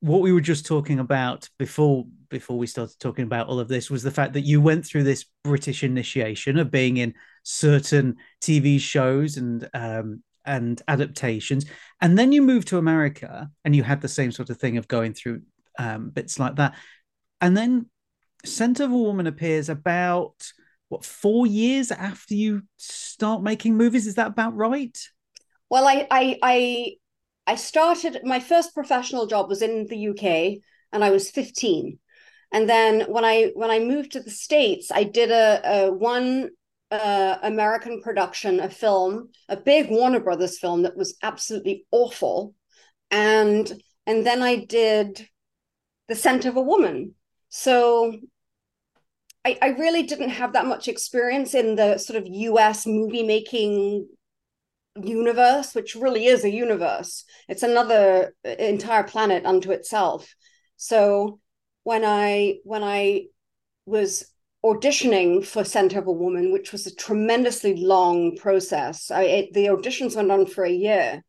what 0.00 0.20
we 0.20 0.32
were 0.32 0.40
just 0.40 0.66
talking 0.66 0.98
about 0.98 1.48
before 1.58 2.04
before 2.28 2.58
we 2.58 2.66
started 2.66 2.98
talking 3.00 3.24
about 3.24 3.48
all 3.48 3.58
of 3.58 3.68
this 3.68 3.90
was 3.90 4.02
the 4.02 4.10
fact 4.10 4.34
that 4.34 4.42
you 4.42 4.60
went 4.60 4.86
through 4.86 5.02
this 5.02 5.26
British 5.42 5.82
initiation 5.82 6.58
of 6.58 6.70
being 6.70 6.96
in 6.96 7.14
certain 7.42 8.16
TV 8.40 8.78
shows 8.78 9.36
and 9.36 9.68
um, 9.74 10.22
and 10.44 10.80
adaptations. 10.88 11.66
And 12.00 12.18
then 12.18 12.32
you 12.32 12.42
moved 12.42 12.68
to 12.68 12.78
America 12.78 13.50
and 13.64 13.74
you 13.74 13.82
had 13.82 14.00
the 14.00 14.08
same 14.08 14.32
sort 14.32 14.50
of 14.50 14.58
thing 14.58 14.76
of 14.76 14.88
going 14.88 15.12
through 15.14 15.42
um, 15.78 16.10
bits 16.10 16.38
like 16.38 16.56
that. 16.56 16.74
And 17.40 17.56
then 17.56 17.86
Scent 18.44 18.80
of 18.80 18.90
a 18.90 18.96
Woman 18.96 19.26
appears 19.26 19.68
about 19.68 20.52
what 20.88 21.04
four 21.04 21.46
years 21.46 21.90
after 21.90 22.34
you 22.34 22.62
start 22.76 23.42
making 23.42 23.76
movies. 23.76 24.06
Is 24.06 24.16
that 24.16 24.28
about 24.28 24.56
right? 24.56 24.98
Well, 25.68 25.86
I 25.86 26.06
I 26.10 26.38
I, 26.42 26.92
I 27.46 27.54
started 27.54 28.20
my 28.24 28.40
first 28.40 28.74
professional 28.74 29.26
job 29.26 29.48
was 29.48 29.62
in 29.62 29.86
the 29.86 30.10
UK 30.10 30.60
and 30.92 31.04
I 31.04 31.10
was 31.10 31.30
15. 31.30 31.98
And 32.52 32.68
then 32.68 33.02
when 33.02 33.24
I 33.24 33.52
when 33.54 33.70
I 33.70 33.78
moved 33.78 34.12
to 34.12 34.20
the 34.20 34.30
States, 34.30 34.90
I 34.92 35.04
did 35.04 35.30
a, 35.30 35.60
a 35.64 35.92
one 35.92 36.50
uh, 36.90 37.36
American 37.42 38.02
production, 38.02 38.58
a 38.58 38.68
film, 38.68 39.28
a 39.48 39.56
big 39.56 39.88
Warner 39.90 40.20
Brothers 40.20 40.58
film 40.58 40.82
that 40.82 40.96
was 40.96 41.16
absolutely 41.22 41.86
awful, 41.92 42.54
and 43.10 43.72
and 44.06 44.26
then 44.26 44.42
I 44.42 44.56
did 44.64 45.28
The 46.08 46.16
Scent 46.16 46.44
of 46.44 46.56
a 46.56 46.62
Woman. 46.62 47.14
So 47.50 48.16
I, 49.44 49.58
I 49.60 49.68
really 49.70 50.04
didn't 50.04 50.30
have 50.30 50.54
that 50.54 50.66
much 50.66 50.88
experience 50.88 51.54
in 51.54 51.76
the 51.76 51.98
sort 51.98 52.16
of 52.20 52.26
U.S. 52.26 52.86
movie 52.86 53.22
making 53.22 54.08
universe, 55.00 55.74
which 55.74 55.94
really 55.94 56.26
is 56.26 56.44
a 56.44 56.50
universe. 56.50 57.24
It's 57.48 57.62
another 57.62 58.34
uh, 58.44 58.48
entire 58.50 59.04
planet 59.04 59.44
unto 59.44 59.70
itself. 59.70 60.34
So 60.76 61.40
when 61.84 62.04
I 62.04 62.58
when 62.64 62.82
I 62.82 63.26
was 63.86 64.26
auditioning 64.64 65.44
for 65.44 65.64
Scent 65.64 65.94
of 65.94 66.06
a 66.06 66.12
Woman, 66.12 66.52
which 66.52 66.72
was 66.72 66.86
a 66.86 66.94
tremendously 66.94 67.76
long 67.76 68.36
process. 68.36 69.10
I, 69.10 69.22
it, 69.22 69.52
the 69.54 69.66
auditions 69.66 70.16
went 70.16 70.30
on 70.30 70.46
for 70.46 70.64
a 70.64 70.70
year. 70.70 71.22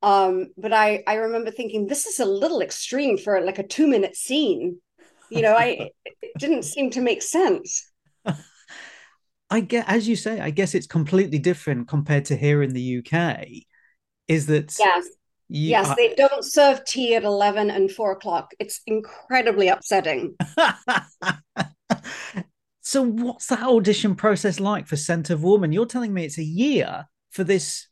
Um, 0.00 0.48
but 0.56 0.72
I, 0.72 1.04
I 1.06 1.14
remember 1.14 1.50
thinking, 1.50 1.86
this 1.86 2.06
is 2.06 2.18
a 2.18 2.24
little 2.24 2.60
extreme 2.60 3.18
for 3.18 3.40
like 3.40 3.58
a 3.58 3.66
two 3.66 3.86
minute 3.86 4.16
scene. 4.16 4.80
You 5.32 5.42
know, 5.42 5.54
I 5.54 5.90
it 6.04 6.32
didn't 6.38 6.64
seem 6.64 6.90
to 6.90 7.00
make 7.00 7.22
sense. 7.22 7.90
I 9.50 9.60
get, 9.60 9.86
as 9.88 10.08
you 10.08 10.16
say, 10.16 10.40
I 10.40 10.50
guess 10.50 10.74
it's 10.74 10.86
completely 10.86 11.38
different 11.38 11.88
compared 11.88 12.24
to 12.26 12.36
here 12.36 12.62
in 12.62 12.72
the 12.72 12.98
UK. 12.98 13.46
Is 14.28 14.46
that 14.46 14.74
yes, 14.78 15.06
you, 15.48 15.70
yes, 15.70 15.88
I, 15.88 15.94
they 15.94 16.14
don't 16.14 16.44
serve 16.44 16.84
tea 16.84 17.14
at 17.14 17.24
eleven 17.24 17.70
and 17.70 17.90
four 17.90 18.12
o'clock. 18.12 18.52
It's 18.58 18.80
incredibly 18.86 19.68
upsetting. 19.68 20.36
So, 22.84 23.02
what's 23.02 23.46
that 23.46 23.62
audition 23.62 24.16
process 24.16 24.58
like 24.58 24.88
for 24.88 24.96
Scent 24.96 25.30
of 25.30 25.44
Woman? 25.44 25.72
You're 25.72 25.86
telling 25.86 26.12
me 26.12 26.24
it's 26.24 26.38
a 26.38 26.44
year 26.44 27.06
for 27.30 27.44
this 27.44 27.86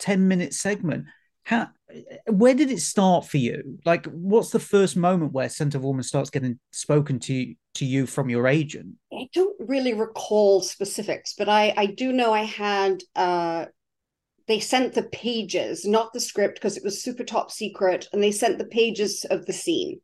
10 0.00 0.26
minute 0.26 0.52
segment. 0.52 1.06
How, 1.44 1.68
where 2.26 2.54
did 2.54 2.70
it 2.70 2.80
start 2.80 3.26
for 3.26 3.38
you? 3.38 3.78
Like, 3.84 4.06
what's 4.06 4.50
the 4.50 4.60
first 4.60 4.96
moment 4.96 5.32
where 5.32 5.48
Scent 5.48 5.74
of 5.74 5.84
Woman 5.84 6.02
starts 6.02 6.30
getting 6.30 6.58
spoken 6.70 7.18
to 7.20 7.54
to 7.74 7.84
you 7.84 8.06
from 8.06 8.30
your 8.30 8.46
agent? 8.46 8.96
I 9.12 9.28
don't 9.32 9.56
really 9.60 9.94
recall 9.94 10.60
specifics, 10.60 11.34
but 11.36 11.48
I 11.48 11.72
I 11.76 11.86
do 11.86 12.12
know 12.12 12.32
I 12.32 12.44
had 12.44 13.02
uh 13.14 13.66
they 14.46 14.60
sent 14.60 14.94
the 14.94 15.04
pages, 15.04 15.84
not 15.84 16.12
the 16.12 16.20
script, 16.20 16.56
because 16.56 16.76
it 16.76 16.82
was 16.82 17.02
super 17.02 17.22
top 17.22 17.52
secret, 17.52 18.08
and 18.12 18.22
they 18.22 18.32
sent 18.32 18.58
the 18.58 18.64
pages 18.64 19.24
of 19.30 19.46
the 19.46 19.52
scene. 19.52 20.00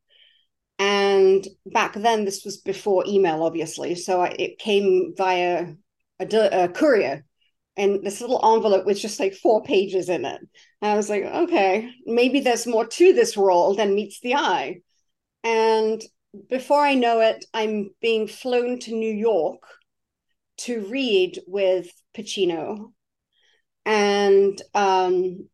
And 0.79 1.47
back 1.67 1.95
then, 1.95 2.25
this 2.25 2.45
was 2.45 2.59
before 2.59 3.05
email, 3.07 3.43
obviously. 3.43 3.95
So 3.95 4.23
it 4.23 4.59
came 4.59 5.15
via 5.17 5.75
a, 6.21 6.65
a 6.65 6.69
courier 6.69 7.25
and 7.77 8.05
this 8.05 8.21
little 8.21 8.41
envelope 8.55 8.87
with 8.87 8.99
just 8.99 9.21
like 9.21 9.35
four 9.35 9.63
pages 9.63 10.09
in 10.09 10.25
it. 10.25 10.41
And 10.83 10.91
I 10.91 10.97
was 10.97 11.09
like, 11.09 11.25
okay, 11.25 11.91
maybe 12.05 12.41
there's 12.41 12.67
more 12.67 12.87
to 12.87 13.13
this 13.13 13.37
role 13.37 13.75
than 13.75 13.95
meets 13.95 14.21
the 14.21 14.35
eye. 14.35 14.81
And 15.43 16.03
before 16.49 16.81
I 16.81 16.95
know 16.95 17.21
it, 17.21 17.45
I'm 17.55 17.91
being 18.01 18.29
flown 18.29 18.79
to 18.81 18.95
New 18.95 19.13
York 19.13 19.63
to 20.59 20.87
read 20.87 21.41
with 21.47 21.91
Pacino. 22.17 22.93
And 23.85 24.61
um, 24.75 25.49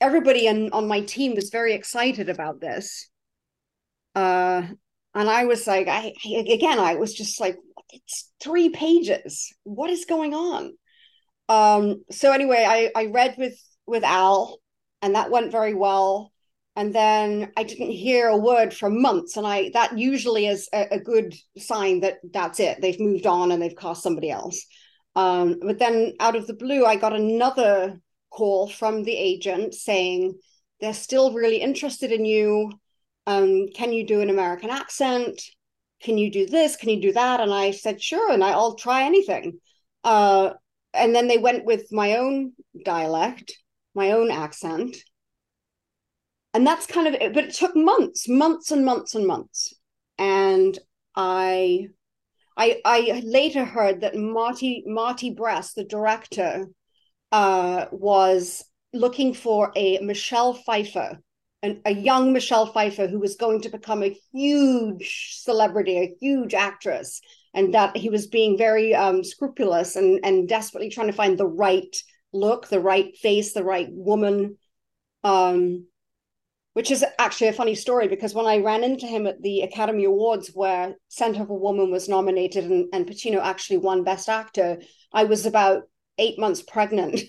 everybody 0.00 0.48
on, 0.48 0.72
on 0.72 0.88
my 0.88 1.00
team 1.00 1.34
was 1.34 1.50
very 1.50 1.74
excited 1.74 2.28
about 2.28 2.60
this. 2.60 3.08
Uh, 4.14 4.62
and 5.14 5.30
I 5.30 5.44
was 5.44 5.66
like, 5.66 5.88
I 5.88 6.12
again, 6.26 6.78
I 6.78 6.96
was 6.96 7.14
just 7.14 7.40
like, 7.40 7.56
it's 7.90 8.30
three 8.42 8.70
pages. 8.70 9.54
What 9.64 9.90
is 9.90 10.04
going 10.06 10.34
on? 10.34 10.72
Um, 11.48 12.02
so 12.10 12.32
anyway, 12.32 12.64
I, 12.66 12.90
I 12.96 13.06
read 13.06 13.36
with 13.38 13.58
with 13.86 14.04
Al, 14.04 14.58
and 15.00 15.14
that 15.14 15.30
went 15.30 15.52
very 15.52 15.74
well. 15.74 16.32
And 16.74 16.94
then 16.94 17.52
I 17.56 17.64
didn't 17.64 17.90
hear 17.90 18.28
a 18.28 18.36
word 18.36 18.72
for 18.72 18.88
months, 18.88 19.36
and 19.36 19.46
I 19.46 19.70
that 19.74 19.98
usually 19.98 20.46
is 20.46 20.68
a, 20.72 20.94
a 20.94 21.00
good 21.00 21.34
sign 21.58 22.00
that 22.00 22.18
that's 22.32 22.60
it. 22.60 22.80
They've 22.80 23.00
moved 23.00 23.26
on 23.26 23.52
and 23.52 23.60
they've 23.60 23.76
cast 23.76 24.02
somebody 24.02 24.30
else. 24.30 24.64
Um, 25.14 25.58
but 25.60 25.78
then 25.78 26.14
out 26.20 26.36
of 26.36 26.46
the 26.46 26.54
blue, 26.54 26.86
I 26.86 26.96
got 26.96 27.14
another 27.14 28.00
call 28.30 28.68
from 28.68 29.02
the 29.02 29.14
agent 29.14 29.74
saying 29.74 30.38
they're 30.80 30.94
still 30.94 31.34
really 31.34 31.58
interested 31.58 32.10
in 32.10 32.24
you. 32.24 32.72
Um, 33.26 33.68
can 33.74 33.92
you 33.92 34.06
do 34.06 34.20
an 34.20 34.30
American 34.30 34.70
accent? 34.70 35.42
Can 36.02 36.18
you 36.18 36.30
do 36.32 36.46
this? 36.46 36.76
Can 36.76 36.88
you 36.88 37.00
do 37.00 37.12
that? 37.12 37.40
And 37.40 37.52
I 37.52 37.70
said, 37.70 38.02
sure, 38.02 38.32
and 38.32 38.42
I'll 38.42 38.74
try 38.74 39.04
anything. 39.04 39.60
Uh, 40.02 40.54
and 40.94 41.14
then 41.14 41.28
they 41.28 41.38
went 41.38 41.64
with 41.64 41.92
my 41.92 42.16
own 42.16 42.52
dialect, 42.84 43.52
my 43.94 44.12
own 44.12 44.30
accent. 44.30 44.96
And 46.54 46.66
that's 46.66 46.86
kind 46.86 47.06
of 47.06 47.14
it. 47.14 47.32
But 47.32 47.44
it 47.44 47.54
took 47.54 47.74
months, 47.74 48.28
months 48.28 48.70
and 48.70 48.84
months 48.84 49.14
and 49.14 49.26
months. 49.26 49.74
And 50.18 50.78
I 51.14 51.88
I 52.56 52.80
I 52.84 53.22
later 53.24 53.64
heard 53.64 54.02
that 54.02 54.16
Marty 54.16 54.84
Marty 54.86 55.30
Brest, 55.30 55.74
the 55.74 55.84
director, 55.84 56.66
uh, 57.30 57.86
was 57.90 58.64
looking 58.92 59.32
for 59.32 59.72
a 59.74 59.98
Michelle 60.00 60.52
Pfeiffer, 60.52 61.18
an, 61.62 61.80
a 61.86 61.94
young 61.94 62.34
Michelle 62.34 62.66
Pfeiffer 62.66 63.06
who 63.06 63.18
was 63.18 63.36
going 63.36 63.62
to 63.62 63.70
become 63.70 64.02
a 64.02 64.16
huge 64.32 65.38
celebrity, 65.40 65.98
a 65.98 66.14
huge 66.20 66.52
actress 66.52 67.22
and 67.54 67.74
that 67.74 67.96
he 67.96 68.08
was 68.08 68.26
being 68.26 68.56
very 68.56 68.94
um, 68.94 69.22
scrupulous 69.22 69.96
and 69.96 70.20
and 70.24 70.48
desperately 70.48 70.90
trying 70.90 71.06
to 71.08 71.12
find 71.12 71.38
the 71.38 71.46
right 71.46 71.96
look, 72.32 72.68
the 72.68 72.80
right 72.80 73.16
face, 73.16 73.52
the 73.52 73.64
right 73.64 73.88
woman. 73.90 74.56
Um, 75.24 75.86
which 76.74 76.90
is 76.90 77.04
actually 77.18 77.48
a 77.48 77.52
funny 77.52 77.74
story 77.74 78.08
because 78.08 78.34
when 78.34 78.46
I 78.46 78.58
ran 78.58 78.82
into 78.82 79.06
him 79.06 79.26
at 79.26 79.42
the 79.42 79.60
Academy 79.60 80.04
Awards, 80.04 80.50
where 80.54 80.94
Scent 81.08 81.38
of 81.38 81.50
a 81.50 81.54
Woman 81.54 81.90
was 81.90 82.08
nominated 82.08 82.64
and, 82.64 82.86
and 82.92 83.06
Pacino 83.06 83.42
actually 83.42 83.76
won 83.78 84.04
Best 84.04 84.28
Actor, 84.28 84.78
I 85.12 85.24
was 85.24 85.44
about 85.44 85.82
eight 86.18 86.38
months 86.38 86.62
pregnant. 86.62 87.20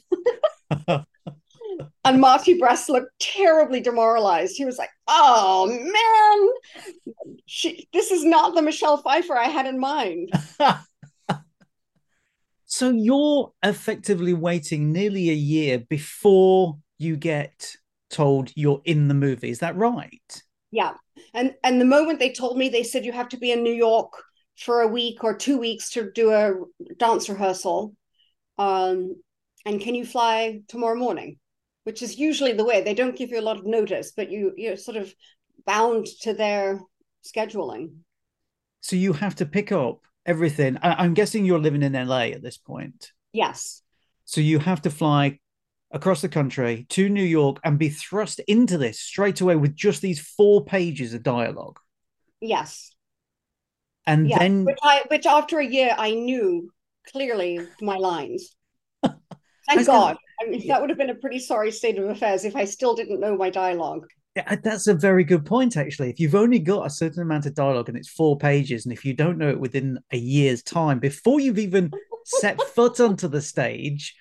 and 0.88 2.22
Marty 2.22 2.58
Brest 2.58 2.90
looked 2.90 3.12
terribly 3.20 3.82
demoralized. 3.82 4.56
He 4.56 4.66
was 4.66 4.78
like, 4.78 4.92
"Oh 5.08 5.68
man, 5.68 7.14
she, 7.46 7.88
this 7.92 8.12
is 8.12 8.24
not 8.24 8.56
the 8.56 8.62
Michelle 8.62 8.98
Pfeiffer 8.98 9.38
I 9.38 9.50
had 9.50 9.66
in 9.66 9.80
mind." 9.80 10.32
so 12.74 12.90
you're 12.90 13.54
effectively 13.62 14.34
waiting 14.34 14.92
nearly 14.92 15.30
a 15.30 15.36
year 15.36 15.78
before 15.78 16.80
you 16.98 17.16
get 17.16 17.76
told 18.10 18.52
you're 18.56 18.82
in 18.84 19.08
the 19.08 19.14
movie. 19.14 19.52
Is 19.52 19.60
that 19.60 19.76
right? 19.76 20.44
Yeah, 20.72 20.94
and 21.36 21.54
and 21.64 21.80
the 21.80 21.86
moment 21.86 22.18
they 22.18 22.32
told 22.32 22.58
me, 22.58 22.70
they 22.70 22.82
said 22.82 23.06
you 23.06 23.12
have 23.12 23.30
to 23.30 23.38
be 23.38 23.52
in 23.52 23.62
New 23.62 23.74
York 23.74 24.12
for 24.58 24.82
a 24.82 24.88
week 24.88 25.24
or 25.24 25.36
two 25.36 25.60
weeks 25.60 25.92
to 25.92 26.12
do 26.14 26.32
a 26.32 26.56
dance 26.98 27.30
rehearsal. 27.30 27.94
Um, 28.58 29.22
and 29.68 29.80
can 29.80 29.94
you 29.94 30.04
fly 30.04 30.62
tomorrow 30.68 30.96
morning? 30.96 31.38
which 31.84 32.02
is 32.02 32.18
usually 32.18 32.54
the 32.54 32.64
way 32.64 32.82
they 32.82 32.94
don't 32.94 33.18
give 33.18 33.30
you 33.30 33.38
a 33.38 33.42
lot 33.42 33.58
of 33.58 33.66
notice 33.66 34.14
but 34.16 34.32
you 34.32 34.54
you're 34.56 34.78
sort 34.78 34.96
of 34.96 35.14
bound 35.66 36.06
to 36.22 36.34
their 36.34 36.80
scheduling 37.26 37.90
so 38.80 38.96
you 38.96 39.12
have 39.12 39.36
to 39.36 39.46
pick 39.46 39.70
up 39.74 40.00
everything. 40.26 40.78
I'm 40.82 41.14
guessing 41.14 41.46
you're 41.46 41.60
living 41.60 41.84
in 41.84 41.94
la 42.08 42.20
at 42.20 42.42
this 42.42 42.58
point. 42.58 43.12
Yes. 43.32 43.82
So 44.26 44.42
you 44.42 44.60
have 44.60 44.82
to 44.84 44.90
fly 44.90 45.40
across 45.92 46.22
the 46.22 46.30
country 46.30 46.88
to 46.90 47.08
new 47.08 47.24
york 47.24 47.60
and 47.64 47.78
be 47.78 47.90
thrust 47.90 48.40
into 48.48 48.80
this 48.80 49.00
straight 49.00 49.42
away 49.42 49.56
with 49.56 49.76
just 49.76 50.02
these 50.02 50.20
four 50.20 50.66
pages 50.66 51.14
of 51.14 51.24
dialogue. 51.24 51.80
Yes. 52.42 52.92
And 54.06 54.28
yes. 54.28 54.40
then 54.40 54.66
which, 54.66 54.80
I, 54.82 55.04
which 55.10 55.26
after 55.26 55.60
a 55.60 55.66
year 55.66 55.96
i 55.98 56.12
knew 56.12 56.70
clearly 57.12 57.60
my 57.82 57.98
lines. 57.98 58.56
Thank 59.04 59.86
god. 59.86 60.18
I 60.42 60.50
mean, 60.50 60.68
that 60.68 60.82
would 60.82 60.90
have 60.90 60.98
been 60.98 61.10
a 61.10 61.16
pretty 61.16 61.40
sorry 61.40 61.72
state 61.72 61.98
of 61.98 62.10
affairs 62.10 62.44
if 62.44 62.56
I 62.56 62.66
still 62.66 62.96
didn't 62.96 63.20
know 63.20 63.38
my 63.38 63.50
dialogue. 63.50 64.08
That's 64.36 64.88
a 64.88 64.96
very 64.96 65.24
good 65.24 65.46
point, 65.46 65.78
actually. 65.78 66.10
If 66.10 66.20
you've 66.20 66.36
only 66.36 66.60
got 66.60 66.88
a 66.88 66.90
certain 66.90 67.22
amount 67.22 67.46
of 67.46 67.54
dialogue 67.54 67.90
and 67.90 67.98
it's 67.98 68.10
four 68.10 68.38
pages, 68.38 68.86
and 68.86 68.94
if 68.94 69.06
you 69.06 69.14
don't 69.14 69.38
know 69.38 69.50
it 69.50 69.60
within 69.60 70.00
a 70.12 70.18
year's 70.18 70.64
time, 70.64 71.00
before 71.00 71.40
you've 71.40 71.60
even 71.60 71.92
set 72.26 72.60
foot 72.62 73.00
onto 73.00 73.28
the 73.28 73.42
stage, 73.42 74.16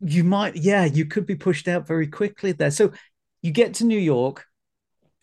you 0.00 0.24
might, 0.24 0.56
yeah, 0.56 0.84
you 0.84 1.06
could 1.06 1.26
be 1.26 1.36
pushed 1.36 1.68
out 1.68 1.86
very 1.86 2.08
quickly 2.08 2.52
there. 2.52 2.70
So 2.70 2.92
you 3.42 3.52
get 3.52 3.74
to 3.74 3.84
New 3.84 3.98
York. 3.98 4.44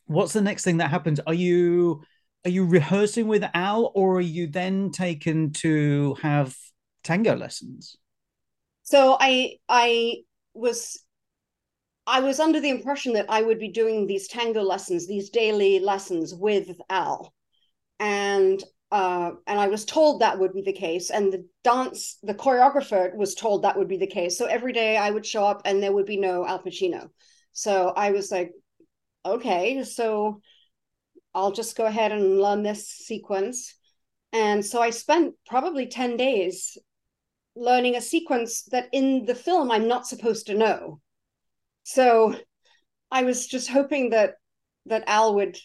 What's 0.05 0.33
the 0.33 0.41
next 0.41 0.63
thing 0.63 0.77
that 0.77 0.89
happens? 0.89 1.19
Are 1.27 1.33
you 1.33 2.03
are 2.45 2.51
you 2.51 2.65
rehearsing 2.65 3.27
with 3.27 3.43
Al, 3.55 3.91
or 3.95 4.17
are 4.17 4.21
you 4.21 4.45
then 4.45 4.91
taken 4.91 5.51
to 5.53 6.15
have 6.21 6.55
tango 7.03 7.35
lessons? 7.35 7.97
So 8.83 9.17
I 9.19 9.57
I 9.67 10.17
was 10.53 10.99
I 12.07 12.19
was 12.19 12.39
under 12.39 12.59
the 12.59 12.69
impression 12.69 13.13
that 13.13 13.25
I 13.29 13.41
would 13.41 13.59
be 13.59 13.69
doing 13.69 14.05
these 14.05 14.27
tango 14.27 14.61
lessons, 14.61 15.07
these 15.07 15.29
daily 15.29 15.79
lessons 15.79 16.33
with 16.33 16.69
Al. 16.89 17.33
And 17.99 18.63
uh, 18.91 19.31
and 19.47 19.59
I 19.59 19.67
was 19.67 19.83
told 19.83 20.21
that 20.21 20.39
would 20.39 20.53
be 20.53 20.61
the 20.61 20.71
case. 20.71 21.09
And 21.09 21.33
the 21.33 21.45
dance, 21.63 22.17
the 22.21 22.35
choreographer 22.35 23.13
was 23.15 23.35
told 23.35 23.63
that 23.63 23.77
would 23.77 23.87
be 23.87 23.97
the 23.97 24.07
case. 24.07 24.37
So 24.37 24.45
every 24.45 24.73
day 24.73 24.95
I 24.95 25.09
would 25.09 25.25
show 25.25 25.43
up 25.43 25.63
and 25.65 25.81
there 25.81 25.91
would 25.91 26.05
be 26.05 26.17
no 26.17 26.45
Al 26.45 26.61
Pacino. 26.61 27.09
So 27.51 27.91
I 27.95 28.11
was 28.11 28.31
like, 28.31 28.51
okay, 29.25 29.83
so 29.83 30.39
I'll 31.33 31.51
just 31.51 31.75
go 31.75 31.85
ahead 31.85 32.11
and 32.11 32.39
learn 32.39 32.63
this 32.63 32.87
sequence. 32.87 33.75
And 34.31 34.63
so 34.65 34.81
I 34.81 34.91
spent 34.91 35.33
probably 35.47 35.87
10 35.87 36.15
days 36.15 36.77
learning 37.55 37.95
a 37.95 38.01
sequence 38.01 38.63
that 38.71 38.89
in 38.91 39.25
the 39.25 39.35
film 39.35 39.71
I'm 39.71 39.87
not 39.87 40.07
supposed 40.07 40.47
to 40.47 40.55
know. 40.55 41.01
So 41.85 42.35
I 43.11 43.23
was 43.23 43.47
just 43.47 43.69
hoping 43.69 44.09
that 44.09 44.33
that 44.87 45.03
Al 45.07 45.35
would 45.35 45.57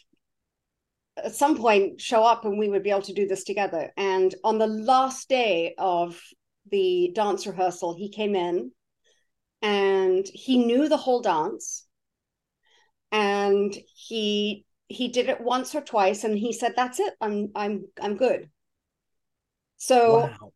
at 1.17 1.35
some 1.35 1.57
point 1.57 2.01
show 2.01 2.23
up 2.23 2.45
and 2.45 2.59
we 2.59 2.69
would 2.69 2.83
be 2.83 2.91
able 2.91 3.03
to 3.03 3.15
do 3.15 3.27
this 3.27 3.45
together. 3.45 3.91
And 3.97 4.35
on 4.45 4.59
the 4.59 4.67
last 4.67 5.29
day 5.29 5.75
of 5.79 6.21
the 6.71 7.11
dance 7.15 7.47
rehearsal, 7.47 7.95
he 7.95 8.11
came 8.11 8.37
in 8.37 8.71
and 9.63 10.27
he 10.33 10.65
knew 10.65 10.89
the 10.89 10.97
whole 10.97 11.23
dance. 11.23 11.87
And 13.11 13.75
he 13.97 14.67
he 14.89 15.09
did 15.09 15.29
it 15.29 15.41
once 15.41 15.75
or 15.75 15.81
twice 15.81 16.25
and 16.25 16.39
he 16.39 16.53
said, 16.53 16.75
That's 16.77 17.01
it. 17.01 17.15
I'm 17.21 17.49
I'm 17.55 17.87
I'm 18.01 18.17
good. 18.17 18.51
So 19.79 20.27
wow 20.27 20.53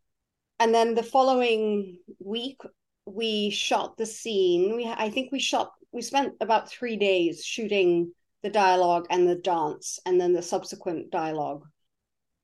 and 0.58 0.74
then 0.74 0.94
the 0.94 1.02
following 1.02 1.98
week 2.18 2.60
we 3.06 3.50
shot 3.50 3.96
the 3.96 4.06
scene. 4.06 4.76
We 4.76 4.86
i 4.86 5.10
think 5.10 5.32
we 5.32 5.38
shot 5.38 5.72
we 5.92 6.02
spent 6.02 6.34
about 6.40 6.70
three 6.70 6.96
days 6.96 7.44
shooting 7.44 8.12
the 8.42 8.50
dialogue 8.50 9.06
and 9.10 9.28
the 9.28 9.36
dance 9.36 9.98
and 10.04 10.20
then 10.20 10.32
the 10.32 10.42
subsequent 10.42 11.10
dialogue. 11.10 11.64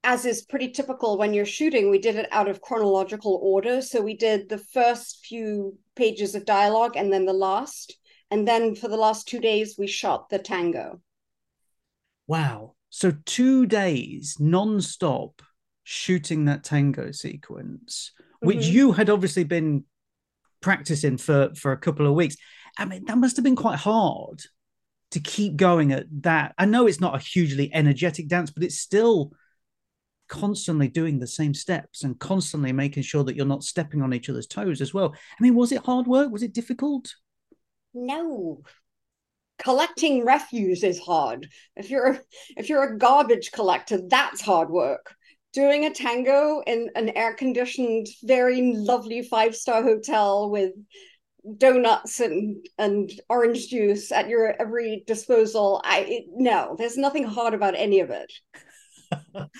As 0.02 0.24
is 0.24 0.42
pretty 0.42 0.70
typical 0.70 1.18
when 1.18 1.34
you're 1.34 1.44
shooting 1.44 1.90
we 1.90 1.98
did 1.98 2.16
it 2.16 2.28
out 2.30 2.48
of 2.48 2.60
chronological 2.60 3.38
order. 3.42 3.82
So 3.82 4.00
we 4.00 4.16
did 4.16 4.48
the 4.48 4.58
first 4.58 5.24
few 5.24 5.78
pages 5.96 6.34
of 6.34 6.44
dialogue 6.44 6.96
and 6.96 7.12
then 7.12 7.26
the 7.26 7.32
last. 7.32 7.96
And 8.30 8.46
then 8.46 8.74
for 8.74 8.88
the 8.88 8.96
last 8.96 9.28
two 9.28 9.40
days 9.40 9.76
we 9.78 9.86
shot 9.86 10.30
the 10.30 10.38
tango. 10.38 11.00
Wow. 12.26 12.74
So 12.90 13.12
two 13.24 13.66
days 13.66 14.36
non-stop 14.38 15.42
shooting 15.84 16.44
that 16.44 16.64
tango 16.64 17.10
sequence, 17.10 18.12
mm-hmm. 18.16 18.46
which 18.46 18.66
you 18.66 18.92
had 18.92 19.10
obviously 19.10 19.44
been 19.44 19.84
practicing 20.60 21.18
for 21.18 21.54
for 21.54 21.72
a 21.72 21.78
couple 21.78 22.06
of 22.06 22.14
weeks. 22.14 22.36
I 22.78 22.84
mean, 22.84 23.04
that 23.06 23.18
must 23.18 23.36
have 23.36 23.44
been 23.44 23.56
quite 23.56 23.78
hard. 23.78 24.42
to 25.12 25.20
keep 25.20 25.56
going 25.56 25.92
at 25.92 26.06
that. 26.22 26.54
I 26.58 26.66
know 26.66 26.86
it's 26.86 27.00
not 27.00 27.16
a 27.16 27.18
hugely 27.18 27.72
energetic 27.74 28.28
dance, 28.28 28.50
but 28.50 28.62
it's 28.64 28.78
still 28.80 29.32
constantly 30.28 30.88
doing 30.88 31.18
the 31.18 31.26
same 31.26 31.54
steps 31.54 32.04
and 32.04 32.18
constantly 32.20 32.72
making 32.72 33.02
sure 33.02 33.24
that 33.24 33.34
you're 33.36 33.46
not 33.46 33.64
stepping 33.64 34.02
on 34.02 34.14
each 34.14 34.28
other's 34.30 34.46
toes 34.46 34.80
as 34.80 34.94
well. 34.94 35.12
I 35.14 35.42
mean, 35.42 35.54
was 35.56 35.72
it 35.72 35.84
hard 35.84 36.06
work? 36.06 36.30
Was 36.30 36.42
it 36.44 36.52
difficult? 36.54 37.14
No. 37.94 38.62
Collecting 39.58 40.24
refuse 40.24 40.82
is 40.82 40.98
hard. 40.98 41.48
If 41.76 41.90
you're 41.90 42.18
if 42.56 42.68
you're 42.68 42.82
a 42.94 42.98
garbage 42.98 43.52
collector, 43.52 44.00
that's 44.08 44.40
hard 44.40 44.70
work. 44.70 45.14
Doing 45.52 45.84
a 45.84 45.90
tango 45.90 46.62
in 46.66 46.90
an 46.94 47.10
air 47.10 47.34
conditioned, 47.34 48.06
very 48.22 48.72
lovely 48.74 49.22
five 49.22 49.56
star 49.56 49.82
hotel 49.82 50.50
with 50.50 50.72
donuts 51.56 52.20
and 52.20 52.64
and 52.78 53.10
orange 53.28 53.68
juice 53.68 54.12
at 54.12 54.28
your 54.28 54.54
every 54.60 55.04
disposal 55.06 55.80
i 55.84 56.00
it, 56.00 56.24
no 56.34 56.74
there's 56.78 56.96
nothing 56.96 57.24
hard 57.24 57.54
about 57.54 57.74
any 57.74 58.00
of 58.00 58.10
it. 58.10 58.32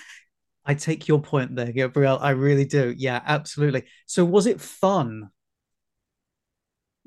I 0.65 0.75
take 0.75 1.07
your 1.07 1.19
point 1.19 1.55
there 1.55 1.71
gabrielle 1.71 2.19
i 2.21 2.31
really 2.31 2.65
do 2.65 2.93
yeah 2.95 3.21
absolutely. 3.25 3.85
So 4.05 4.23
was 4.23 4.45
it 4.45 4.61
fun? 4.61 5.29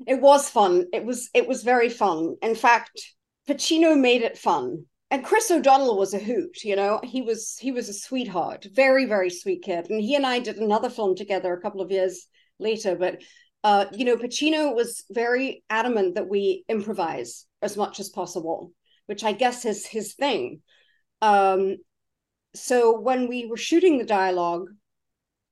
It 0.05 0.21
was 0.21 0.49
fun 0.49 0.87
it 0.91 1.05
was 1.05 1.29
it 1.33 1.47
was 1.47 1.63
very 1.63 1.89
fun. 1.89 2.35
In 2.41 2.55
fact 2.55 3.01
pacino 3.47 3.99
made 3.99 4.23
it 4.23 4.37
fun 4.37 4.85
and 5.15 5.23
chris 5.23 5.49
o'donnell 5.49 5.97
was 5.97 6.13
a 6.13 6.19
hoot 6.19 6.63
you 6.63 6.75
know 6.75 6.99
he 7.03 7.21
was 7.21 7.57
he 7.59 7.71
was 7.71 7.89
a 7.89 7.93
sweetheart 7.93 8.67
very 8.73 9.05
very 9.05 9.29
sweet 9.29 9.63
kid 9.63 9.89
and 9.89 10.01
he 10.01 10.15
and 10.15 10.25
i 10.25 10.39
did 10.39 10.57
another 10.57 10.89
film 10.89 11.15
together 11.15 11.53
a 11.53 11.61
couple 11.61 11.81
of 11.81 11.91
years 11.91 12.27
later 12.59 12.95
but 12.95 13.19
uh, 13.65 13.87
you 13.93 14.05
know, 14.05 14.15
Pacino 14.15 14.75
was 14.75 15.05
very 15.09 15.63
adamant 15.71 16.13
that 16.13 16.29
we 16.29 16.63
improvise 16.69 17.47
as 17.63 17.75
much 17.75 17.99
as 17.99 18.09
possible, 18.09 18.71
which 19.07 19.23
I 19.23 19.31
guess 19.31 19.65
is 19.65 19.87
his 19.87 20.13
thing. 20.13 20.61
Um, 21.19 21.77
so 22.53 22.99
when 22.99 23.27
we 23.27 23.47
were 23.47 23.57
shooting 23.57 23.97
the 23.97 24.05
dialogue, 24.05 24.67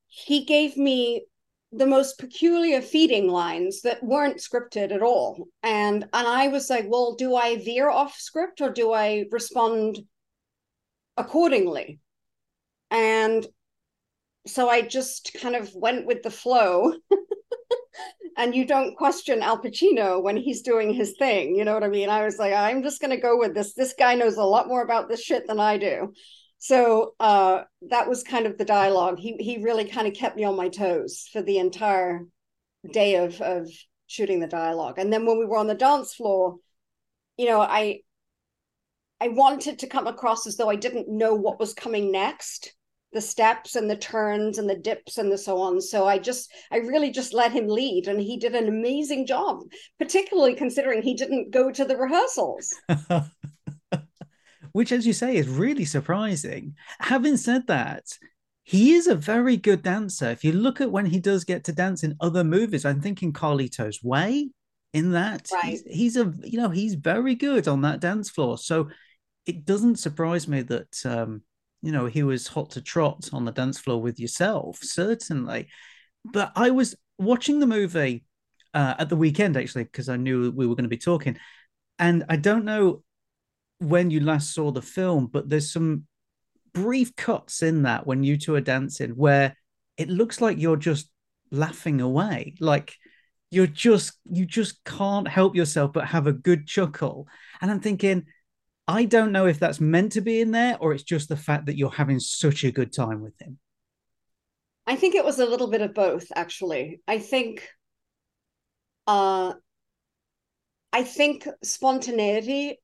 he 0.05 0.45
gave 0.45 0.77
me 0.77 1.25
the 1.75 1.87
most 1.87 2.19
peculiar 2.19 2.81
feeding 2.81 3.27
lines 3.27 3.81
that 3.81 4.03
weren't 4.03 4.37
scripted 4.37 4.91
at 4.91 5.01
all. 5.01 5.47
And 5.63 6.03
and 6.13 6.27
I 6.27 6.47
was 6.47 6.69
like, 6.69 6.85
well, 6.87 7.15
do 7.15 7.35
I 7.35 7.57
veer 7.57 7.89
off 7.89 8.15
script 8.19 8.61
or 8.61 8.69
do 8.69 8.93
I 8.93 9.25
respond 9.31 9.99
accordingly? 11.17 11.99
And 12.91 13.45
so 14.45 14.69
I 14.69 14.81
just 14.81 15.35
kind 15.41 15.55
of 15.55 15.73
went 15.73 16.05
with 16.05 16.21
the 16.21 16.29
flow 16.29 16.93
and 18.37 18.53
you 18.53 18.65
don't 18.65 18.97
question 18.97 19.41
Al 19.41 19.61
Pacino 19.61 20.21
when 20.21 20.37
he's 20.37 20.61
doing 20.61 20.93
his 20.93 21.15
thing. 21.17 21.55
You 21.55 21.65
know 21.65 21.73
what 21.73 21.83
I 21.83 21.89
mean? 21.89 22.09
I 22.09 22.25
was 22.25 22.37
like, 22.37 22.53
I'm 22.53 22.83
just 22.83 23.01
going 23.01 23.11
to 23.11 23.21
go 23.21 23.37
with 23.37 23.53
this. 23.53 23.73
This 23.73 23.93
guy 23.97 24.15
knows 24.15 24.37
a 24.37 24.43
lot 24.43 24.67
more 24.67 24.83
about 24.83 25.09
this 25.09 25.23
shit 25.23 25.47
than 25.47 25.59
I 25.59 25.77
do. 25.77 26.13
So 26.63 27.13
uh, 27.19 27.63
that 27.89 28.07
was 28.07 28.23
kind 28.23 28.45
of 28.45 28.57
the 28.57 28.63
dialogue. 28.63 29.19
He 29.19 29.35
he 29.37 29.61
really 29.61 29.83
kind 29.83 30.07
of 30.07 30.13
kept 30.13 30.37
me 30.37 30.45
on 30.45 30.55
my 30.55 30.69
toes 30.69 31.27
for 31.33 31.41
the 31.41 31.57
entire 31.57 32.21
day 32.89 33.15
of 33.15 33.41
of 33.41 33.69
shooting 34.07 34.39
the 34.39 34.47
dialogue. 34.47 34.97
And 34.97 35.11
then 35.11 35.25
when 35.25 35.37
we 35.37 35.45
were 35.45 35.57
on 35.57 35.67
the 35.67 35.75
dance 35.75 36.13
floor, 36.13 36.55
you 37.35 37.47
know, 37.47 37.59
I 37.59 37.99
I 39.19 39.27
wanted 39.27 39.79
to 39.79 39.87
come 39.87 40.07
across 40.07 40.47
as 40.47 40.55
though 40.55 40.69
I 40.69 40.77
didn't 40.77 41.09
know 41.09 41.35
what 41.35 41.59
was 41.59 41.73
coming 41.73 42.13
next 42.13 42.73
the 43.11 43.19
steps 43.19 43.75
and 43.75 43.89
the 43.89 43.97
turns 43.97 44.57
and 44.57 44.69
the 44.69 44.77
dips 44.77 45.17
and 45.17 45.29
the 45.29 45.37
so 45.37 45.57
on. 45.57 45.81
So 45.81 46.07
I 46.07 46.17
just, 46.17 46.51
I 46.71 46.77
really 46.77 47.11
just 47.11 47.33
let 47.33 47.51
him 47.51 47.67
lead, 47.67 48.07
and 48.07 48.19
he 48.19 48.37
did 48.37 48.55
an 48.55 48.67
amazing 48.67 49.27
job, 49.27 49.59
particularly 49.99 50.55
considering 50.55 51.03
he 51.03 51.13
didn't 51.13 51.51
go 51.51 51.71
to 51.71 51.85
the 51.85 51.95
rehearsals. 51.95 52.73
Which, 54.73 54.91
as 54.91 55.07
you 55.07 55.13
say, 55.13 55.37
is 55.37 55.47
really 55.47 55.85
surprising. 55.85 56.75
Having 56.99 57.37
said 57.37 57.67
that, 57.67 58.03
he 58.63 58.93
is 58.93 59.07
a 59.07 59.15
very 59.15 59.57
good 59.57 59.83
dancer. 59.83 60.29
If 60.29 60.43
you 60.43 60.51
look 60.53 60.81
at 60.81 60.91
when 60.91 61.05
he 61.05 61.19
does 61.19 61.43
get 61.43 61.63
to 61.65 61.71
dance 61.71 62.03
in 62.03 62.15
other 62.19 62.43
movies, 62.43 62.85
I'm 62.85 63.01
thinking 63.01 63.33
Carlito's 63.33 64.03
Way. 64.03 64.49
In 64.93 65.13
that, 65.13 65.49
right. 65.51 65.71
he's, 65.71 65.83
he's 65.85 66.17
a 66.17 66.31
you 66.43 66.59
know 66.59 66.69
he's 66.69 66.93
very 66.93 67.33
good 67.33 67.67
on 67.67 67.81
that 67.81 67.99
dance 67.99 68.29
floor. 68.29 68.59
So 68.59 68.89
it 69.47 69.65
doesn't 69.65 69.97
surprise 69.97 70.47
me 70.47 70.61
that 70.61 71.03
um, 71.05 71.41
you 71.83 71.91
know 71.91 72.07
he 72.07 72.23
was 72.23 72.47
hot 72.47 72.71
to 72.71 72.81
trot 72.81 73.29
on 73.33 73.45
the 73.45 73.51
dance 73.51 73.77
floor 73.77 74.01
with 74.01 74.19
yourself 74.19 74.79
certainly 74.81 75.67
but 76.25 76.51
i 76.55 76.71
was 76.71 76.95
watching 77.19 77.59
the 77.59 77.67
movie 77.67 78.23
uh, 78.73 78.95
at 78.97 79.09
the 79.09 79.15
weekend 79.15 79.55
actually 79.55 79.83
because 79.83 80.09
i 80.09 80.15
knew 80.15 80.49
we 80.51 80.65
were 80.65 80.75
going 80.75 80.83
to 80.83 80.89
be 80.89 80.97
talking 80.97 81.37
and 81.99 82.25
i 82.29 82.35
don't 82.35 82.65
know 82.65 83.03
when 83.79 84.09
you 84.09 84.19
last 84.19 84.53
saw 84.53 84.71
the 84.71 84.81
film 84.81 85.27
but 85.27 85.49
there's 85.49 85.71
some 85.71 86.03
brief 86.73 87.15
cuts 87.15 87.61
in 87.61 87.83
that 87.83 88.07
when 88.07 88.23
you 88.23 88.37
two 88.37 88.55
are 88.55 88.61
dancing 88.61 89.11
where 89.11 89.55
it 89.97 90.09
looks 90.09 90.41
like 90.41 90.57
you're 90.57 90.77
just 90.77 91.09
laughing 91.51 92.01
away 92.01 92.55
like 92.59 92.95
you're 93.51 93.67
just 93.67 94.13
you 94.25 94.45
just 94.45 94.83
can't 94.83 95.27
help 95.27 95.55
yourself 95.55 95.93
but 95.93 96.07
have 96.07 96.25
a 96.25 96.33
good 96.33 96.65
chuckle 96.65 97.27
and 97.61 97.69
i'm 97.69 97.79
thinking 97.79 98.25
I 98.87 99.05
don't 99.05 99.31
know 99.31 99.45
if 99.45 99.59
that's 99.59 99.79
meant 99.79 100.13
to 100.13 100.21
be 100.21 100.41
in 100.41 100.51
there 100.51 100.77
or 100.79 100.93
it's 100.93 101.03
just 101.03 101.29
the 101.29 101.37
fact 101.37 101.67
that 101.67 101.77
you're 101.77 101.89
having 101.89 102.19
such 102.19 102.63
a 102.63 102.71
good 102.71 102.91
time 102.91 103.21
with 103.21 103.33
him. 103.41 103.57
I 104.85 104.97
think 104.97 105.15
it 105.15 105.23
was 105.23 105.39
a 105.39 105.45
little 105.45 105.69
bit 105.69 105.81
of 105.81 105.93
both, 105.93 106.27
actually. 106.35 107.01
I 107.07 107.19
think 107.19 107.67
uh 109.07 109.53
I 110.91 111.03
think 111.03 111.47
spontaneity 111.63 112.79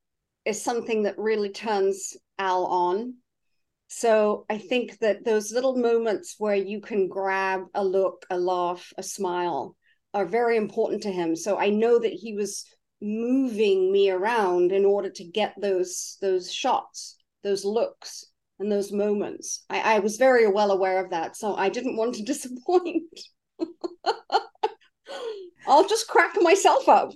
is 0.50 0.62
something 0.62 1.04
that 1.04 1.18
really 1.18 1.50
turns 1.50 2.18
Al 2.38 2.66
on. 2.66 3.16
So 3.88 4.46
I 4.50 4.58
think 4.58 5.00
that 5.00 5.24
those 5.24 5.52
little 5.52 5.76
moments 5.76 6.36
where 6.38 6.56
you 6.56 6.82
can 6.82 7.08
grab 7.08 7.66
a 7.74 7.84
look, 7.84 8.26
a 8.30 8.38
laugh, 8.38 8.92
a 8.98 9.04
smile 9.04 9.76
are 10.14 10.26
very 10.26 10.58
important 10.58 11.04
to 11.04 11.12
him. 11.12 11.36
So 11.36 11.58
I 11.58 11.70
know 11.70 12.00
that 12.00 12.14
he 12.14 12.34
was 12.34 12.66
moving 13.02 13.92
me 13.92 14.10
around 14.10 14.72
in 14.72 14.86
order 14.86 15.10
to 15.10 15.24
get 15.24 15.54
those 15.62 16.18
those 16.22 16.52
shots 16.52 17.18
those 17.44 17.64
looks 17.64 18.26
and 18.60 18.70
those 18.70 18.92
moments 18.92 19.64
i, 19.70 19.96
I 19.96 20.00
was 20.00 20.18
very 20.18 20.52
well 20.52 20.72
aware 20.72 21.04
of 21.04 21.12
that 21.12 21.38
so 21.38 21.56
i 21.56 21.70
didn't 21.70 21.96
want 21.96 22.16
to 22.16 22.24
disappoint 22.34 23.04
i'll 25.68 25.88
just 25.88 26.10
crack 26.10 26.34
myself 26.42 26.90
up 26.90 27.12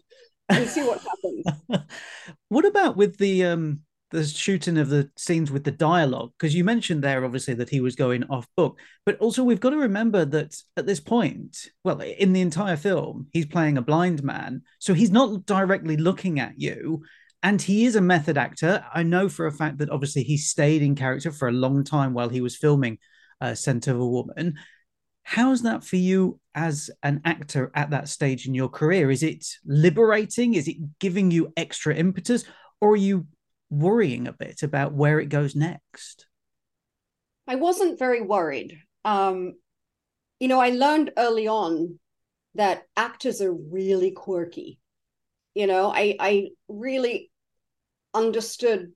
and 0.48 0.68
see 0.70 0.84
what 0.84 1.02
happens 1.02 1.84
what 2.54 2.66
about 2.66 2.96
with 2.96 3.18
the 3.18 3.46
um 3.46 3.82
the 4.12 4.24
shooting 4.24 4.78
of 4.78 4.90
the 4.90 5.10
scenes 5.18 5.52
with 5.52 5.64
the 5.64 5.72
dialogue? 5.72 6.32
Because 6.38 6.54
you 6.54 6.64
mentioned 6.64 7.04
there 7.04 7.26
obviously 7.26 7.56
that 7.56 7.70
he 7.70 7.82
was 7.82 7.96
going 7.96 8.24
off 8.26 8.48
book 8.56 8.80
but 9.06 9.18
also 9.18 9.44
we've 9.44 9.60
got 9.60 9.72
to 9.72 9.78
remember 9.78 10.24
that 10.24 10.56
at 10.78 10.86
this 10.86 11.00
point 11.00 11.70
well 11.84 12.00
in 12.00 12.34
the 12.34 12.42
entire 12.42 12.78
film 12.78 13.28
he's 13.34 13.48
playing 13.48 13.78
a 13.78 13.82
blind 13.82 14.24
man 14.24 14.62
so 14.80 14.94
he's 14.94 15.12
not 15.12 15.46
directly 15.46 15.98
looking 15.98 16.40
at 16.40 16.60
you 16.60 17.04
and 17.44 17.62
he 17.62 17.86
is 17.86 17.98
a 17.98 18.02
method 18.02 18.38
actor. 18.38 18.84
I 18.94 19.04
know 19.04 19.28
for 19.28 19.48
a 19.48 19.52
fact 19.52 19.80
that 19.80 19.90
obviously 19.90 20.24
he 20.24 20.38
stayed 20.38 20.82
in 20.82 20.96
character 20.96 21.32
for 21.32 21.50
a 21.50 21.52
long 21.52 21.84
time 21.84 22.14
while 22.14 22.30
he 22.30 22.40
was 22.40 22.56
filming 22.56 22.98
uh, 23.42 23.54
scent 23.54 23.88
of 23.88 24.00
a 24.00 24.08
woman 24.08 24.56
how's 25.24 25.62
that 25.64 25.84
for 25.84 25.96
you 25.96 26.40
as 26.54 26.92
an 27.02 27.22
actor 27.26 27.72
at 27.74 27.90
that 27.90 28.08
stage 28.08 28.46
in 28.46 28.54
your 28.54 28.70
career 28.70 29.10
is 29.10 29.24
it 29.24 29.46
liberating 29.66 30.54
is 30.54 30.68
it 30.68 30.78
giving 31.00 31.32
you 31.32 31.52
extra 31.58 31.96
impetus 31.96 32.46
or 32.82 32.92
are 32.92 32.98
you 32.98 33.26
worrying 33.74 34.28
a 34.28 34.34
bit 34.34 34.64
about 34.64 34.94
where 34.94 35.20
it 35.20 35.30
goes 35.30 35.56
next? 35.56 36.28
I 37.48 37.56
wasn't 37.56 38.00
very 38.00 38.22
worried. 38.22 38.80
Um, 39.04 39.54
you 40.40 40.48
know, 40.48 40.60
I 40.60 40.70
learned 40.70 41.12
early 41.18 41.48
on 41.48 42.00
that 42.56 42.84
actors 42.96 43.42
are 43.42 43.54
really 43.54 44.12
quirky. 44.12 44.80
You 45.56 45.68
know, 45.68 45.92
I 45.94 46.16
I 46.20 46.50
really 46.68 47.32
understood 48.14 48.94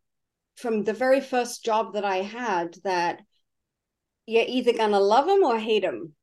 from 0.56 0.84
the 0.84 0.94
very 0.94 1.22
first 1.22 1.63
job 1.63 1.94
that 1.94 2.06
I 2.06 2.18
had 2.18 2.76
that 2.84 3.22
you're 4.26 4.46
either 4.48 4.74
gonna 4.74 5.00
love 5.00 5.28
them 5.28 5.44
or 5.44 5.58
hate 5.60 5.84
them. 5.84 6.13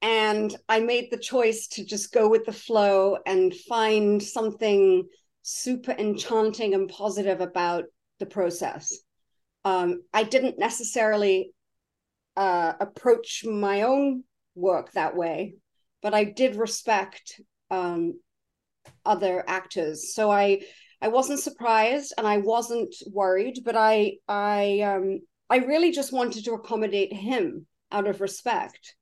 And 0.00 0.54
I 0.68 0.80
made 0.80 1.10
the 1.10 1.18
choice 1.18 1.66
to 1.68 1.84
just 1.84 2.12
go 2.12 2.28
with 2.28 2.44
the 2.44 2.52
flow 2.52 3.18
and 3.26 3.54
find 3.54 4.22
something 4.22 5.08
super 5.42 5.92
enchanting 5.92 6.74
and 6.74 6.88
positive 6.88 7.40
about 7.40 7.84
the 8.18 8.26
process. 8.26 8.96
Um, 9.64 10.02
I 10.12 10.22
didn't 10.22 10.58
necessarily 10.58 11.52
uh, 12.36 12.74
approach 12.80 13.44
my 13.44 13.82
own 13.82 14.22
work 14.54 14.92
that 14.92 15.16
way, 15.16 15.54
but 16.02 16.14
I 16.14 16.24
did 16.24 16.56
respect 16.56 17.40
um, 17.70 18.20
other 19.04 19.44
actors. 19.46 20.14
So 20.14 20.30
I 20.30 20.62
I 21.00 21.08
wasn't 21.08 21.38
surprised 21.38 22.12
and 22.18 22.26
I 22.26 22.38
wasn't 22.38 22.94
worried, 23.06 23.60
but 23.64 23.76
I 23.76 24.18
I 24.28 24.80
um, 24.80 25.20
I 25.50 25.58
really 25.58 25.92
just 25.92 26.12
wanted 26.12 26.44
to 26.44 26.54
accommodate 26.54 27.12
him 27.12 27.66
out 27.90 28.06
of 28.06 28.20
respect. 28.20 28.94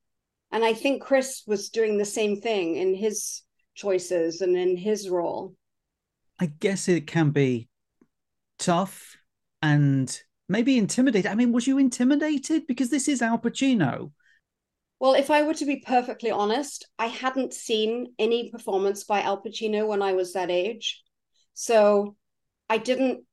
And 0.51 0.63
I 0.63 0.73
think 0.73 1.01
Chris 1.01 1.43
was 1.45 1.69
doing 1.69 1.97
the 1.97 2.05
same 2.05 2.39
thing 2.39 2.75
in 2.75 2.95
his 2.95 3.43
choices 3.75 4.41
and 4.41 4.55
in 4.55 4.77
his 4.77 5.09
role. 5.09 5.55
I 6.39 6.47
guess 6.47 6.87
it 6.87 7.07
can 7.07 7.31
be 7.31 7.67
tough 8.57 9.17
and 9.61 10.19
maybe 10.47 10.77
intimidated. 10.77 11.29
I 11.29 11.35
mean, 11.35 11.51
was 11.51 11.67
you 11.67 11.77
intimidated? 11.77 12.67
Because 12.67 12.89
this 12.89 13.07
is 13.07 13.21
Al 13.21 13.39
Pacino. 13.39 14.11
Well, 14.99 15.13
if 15.13 15.29
I 15.29 15.43
were 15.43 15.53
to 15.55 15.65
be 15.65 15.83
perfectly 15.85 16.31
honest, 16.31 16.87
I 16.97 17.07
hadn't 17.07 17.53
seen 17.53 18.13
any 18.17 18.49
performance 18.49 19.03
by 19.03 19.21
Al 19.21 19.41
Pacino 19.41 19.87
when 19.87 20.01
I 20.01 20.13
was 20.13 20.33
that 20.33 20.49
age. 20.49 21.03
So 21.53 22.15
I 22.69 22.77
didn't 22.77 23.23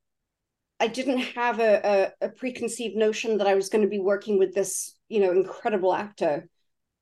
I 0.81 0.89
didn't 0.89 1.19
have 1.19 1.61
a, 1.61 2.13
a, 2.21 2.27
a 2.27 2.29
preconceived 2.29 2.97
notion 2.97 3.39
that 3.39 3.47
I 3.47 3.55
was 3.55 3.69
going 3.69 3.83
to 3.83 3.89
be 3.89 4.01
working 4.01 4.39
with 4.39 4.55
this, 4.55 4.97
you 5.09 5.21
know, 5.21 5.31
incredible 5.31 5.95
actor. 5.95 6.49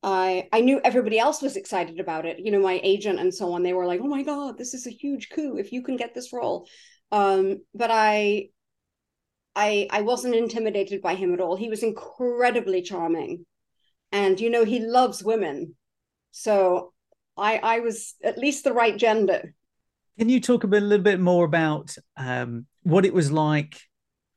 I 0.03 0.49
I 0.53 0.61
knew 0.61 0.81
everybody 0.83 1.19
else 1.19 1.43
was 1.43 1.57
excited 1.57 2.01
about 2.01 2.27
it. 2.27 2.39
You 2.41 2.51
know, 2.53 2.61
my 2.61 2.81
agent 2.83 3.21
and 3.21 3.35
so 3.35 3.53
on. 3.53 3.63
They 3.63 3.73
were 3.73 3.87
like, 3.87 4.01
"Oh 4.01 4.09
my 4.09 4.23
god, 4.23 4.59
this 4.59 4.75
is 4.75 4.87
a 4.87 4.91
huge 4.91 5.31
coup 5.31 5.57
if 5.57 5.73
you 5.73 5.83
can 5.83 5.97
get 5.97 6.15
this 6.15 6.33
role." 6.33 6.69
Um, 7.13 7.63
but 7.75 7.91
I 7.93 8.49
I 9.55 9.89
I 9.91 10.03
wasn't 10.03 10.35
intimidated 10.35 11.03
by 11.03 11.15
him 11.15 11.35
at 11.35 11.41
all. 11.41 11.57
He 11.57 11.69
was 11.69 11.83
incredibly 11.83 12.83
charming 12.83 13.47
and 14.13 14.39
you 14.39 14.51
know 14.51 14.65
he 14.65 14.79
loves 14.79 15.25
women 15.25 15.75
so 16.31 16.93
i 17.37 17.59
i 17.63 17.81
was 17.81 18.15
at 18.23 18.39
least 18.39 18.63
the 18.63 18.73
right 18.73 18.97
gender 18.99 19.55
can 20.19 20.29
you 20.29 20.41
talk 20.41 20.63
a, 20.63 20.69
bit, 20.69 20.83
a 20.83 20.87
little 20.87 21.03
bit 21.03 21.19
more 21.19 21.45
about 21.45 21.97
um, 22.19 22.67
what 22.83 23.07
it 23.07 23.15
was 23.15 23.33
like 23.33 23.81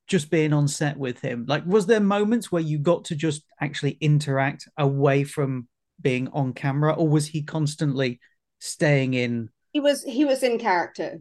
just 0.08 0.30
being 0.30 0.54
on 0.54 0.68
set 0.68 0.98
with 0.98 1.20
him 1.22 1.46
like 1.48 1.66
was 1.66 1.86
there 1.86 2.00
moments 2.00 2.52
where 2.52 2.62
you 2.62 2.78
got 2.78 3.06
to 3.06 3.16
just 3.16 3.44
actually 3.60 3.98
interact 4.02 4.68
away 4.78 5.24
from 5.24 5.68
being 6.02 6.28
on 6.30 6.54
camera 6.54 6.94
or 6.94 7.08
was 7.08 7.28
he 7.28 7.42
constantly 7.42 8.20
staying 8.60 9.14
in 9.14 9.50
he 9.72 9.80
was 9.80 10.04
he 10.04 10.26
was 10.26 10.44
in 10.44 10.60
character 10.60 11.20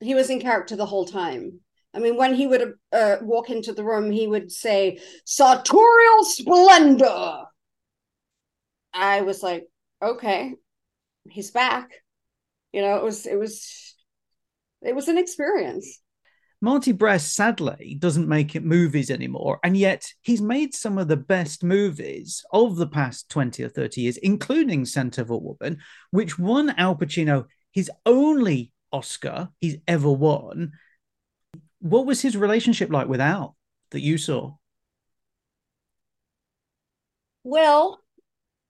he 0.00 0.14
was 0.14 0.30
in 0.30 0.40
character 0.40 0.76
the 0.76 0.86
whole 0.86 1.04
time 1.04 1.60
I 1.92 1.98
mean, 1.98 2.16
when 2.16 2.34
he 2.34 2.46
would 2.46 2.74
uh, 2.92 3.16
walk 3.20 3.50
into 3.50 3.72
the 3.72 3.84
room, 3.84 4.10
he 4.10 4.26
would 4.26 4.52
say, 4.52 5.00
Sartorial 5.24 6.24
splendor. 6.24 7.44
I 8.92 9.22
was 9.22 9.42
like, 9.42 9.66
okay, 10.00 10.54
he's 11.28 11.50
back. 11.50 11.90
You 12.72 12.82
know, 12.82 12.96
it 12.96 13.02
was 13.02 13.26
it 13.26 13.38
was 13.38 13.96
it 14.82 14.94
was 14.94 15.08
an 15.08 15.18
experience. 15.18 16.00
Marty 16.62 16.92
Brest 16.92 17.34
sadly 17.34 17.96
doesn't 17.98 18.28
make 18.28 18.54
it 18.54 18.62
movies 18.62 19.10
anymore, 19.10 19.58
and 19.64 19.76
yet 19.76 20.12
he's 20.20 20.42
made 20.42 20.74
some 20.74 20.98
of 20.98 21.08
the 21.08 21.16
best 21.16 21.64
movies 21.64 22.44
of 22.52 22.76
the 22.76 22.86
past 22.86 23.30
20 23.30 23.64
or 23.64 23.68
30 23.70 24.00
years, 24.02 24.16
including 24.18 24.84
Scent 24.84 25.16
of 25.16 25.30
a 25.30 25.36
Woman, 25.36 25.78
which 26.10 26.38
won 26.38 26.70
Al 26.70 26.96
Pacino 26.96 27.46
his 27.72 27.90
only 28.04 28.72
Oscar 28.92 29.48
he's 29.60 29.76
ever 29.88 30.10
won. 30.10 30.72
What 31.80 32.04
was 32.04 32.20
his 32.20 32.36
relationship 32.36 32.90
like 32.90 33.08
with 33.08 33.20
Al 33.20 33.56
that 33.90 34.00
you 34.00 34.18
saw? 34.18 34.56
Well, 37.42 38.00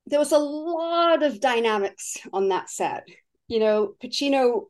there 0.07 0.21
was 0.21 0.31
a 0.31 0.39
lot 0.39 1.25
of 1.25 1.41
dynamics 1.41 2.19
on 2.33 2.51
that 2.51 2.71
set. 2.71 3.09
You 3.49 3.59
know, 3.59 3.95
Pacino 4.03 4.67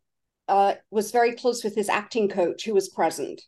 uh, 0.50 0.74
was 0.90 1.12
very 1.12 1.34
close 1.34 1.62
with 1.62 1.74
his 1.74 1.88
acting 1.88 2.28
coach 2.28 2.64
who 2.64 2.74
was 2.74 2.88
present. 2.88 3.40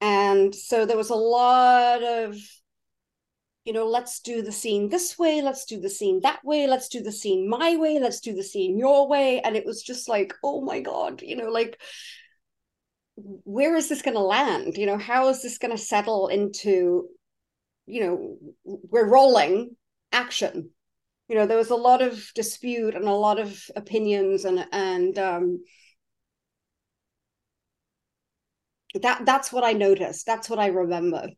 And 0.00 0.54
so 0.54 0.86
there 0.86 0.96
was 0.96 1.10
a 1.10 1.14
lot 1.14 2.02
of, 2.02 2.36
you 3.64 3.72
know, 3.72 3.86
let's 3.86 4.20
do 4.20 4.42
the 4.42 4.50
scene 4.50 4.88
this 4.88 5.18
way, 5.18 5.42
let's 5.42 5.64
do 5.64 5.80
the 5.80 5.90
scene 5.90 6.20
that 6.22 6.44
way, 6.44 6.66
let's 6.66 6.88
do 6.88 7.02
the 7.02 7.12
scene 7.12 7.48
my 7.48 7.76
way, 7.76 7.98
let's 8.00 8.20
do 8.20 8.34
the 8.34 8.42
scene 8.42 8.78
your 8.78 9.06
way. 9.08 9.40
And 9.40 9.54
it 9.56 9.66
was 9.66 9.82
just 9.82 10.08
like, 10.08 10.34
oh 10.42 10.62
my 10.62 10.80
God, 10.80 11.22
you 11.22 11.36
know, 11.36 11.50
like, 11.50 11.80
where 13.14 13.76
is 13.76 13.88
this 13.88 14.02
going 14.02 14.16
to 14.16 14.22
land? 14.22 14.76
You 14.76 14.86
know, 14.86 14.98
how 14.98 15.28
is 15.28 15.42
this 15.42 15.58
going 15.58 15.76
to 15.76 15.78
settle 15.78 16.28
into, 16.28 17.08
you 17.86 18.00
know, 18.00 18.36
we're 18.64 19.08
rolling 19.08 19.76
action 20.10 20.70
you 21.32 21.38
know 21.38 21.46
there 21.46 21.56
was 21.56 21.70
a 21.70 21.74
lot 21.76 22.02
of 22.02 22.30
dispute 22.34 22.94
and 22.94 23.06
a 23.06 23.12
lot 23.12 23.38
of 23.38 23.58
opinions 23.74 24.44
and 24.44 24.66
and 24.70 25.18
um, 25.18 25.64
that 29.00 29.24
that's 29.24 29.52
what 29.52 29.64
I 29.64 29.72
noticed. 29.72 30.26
That's 30.26 30.50
what 30.50 30.58
I 30.58 30.66
remember. 30.66 31.28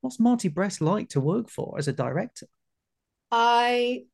What's 0.00 0.20
Marty 0.20 0.48
Brest 0.48 0.80
like 0.80 1.08
to 1.10 1.20
work 1.20 1.48
for 1.50 1.76
as 1.78 1.88
a 1.88 1.92
director? 1.92 2.46
I 3.30 4.04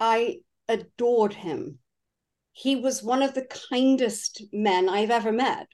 I 0.00 0.40
adored 0.68 1.34
him. 1.34 1.78
He 2.52 2.76
was 2.76 3.02
one 3.02 3.22
of 3.22 3.34
the 3.34 3.46
kindest 3.70 4.42
men 4.52 4.88
I've 4.88 5.10
ever 5.10 5.32
met, 5.32 5.68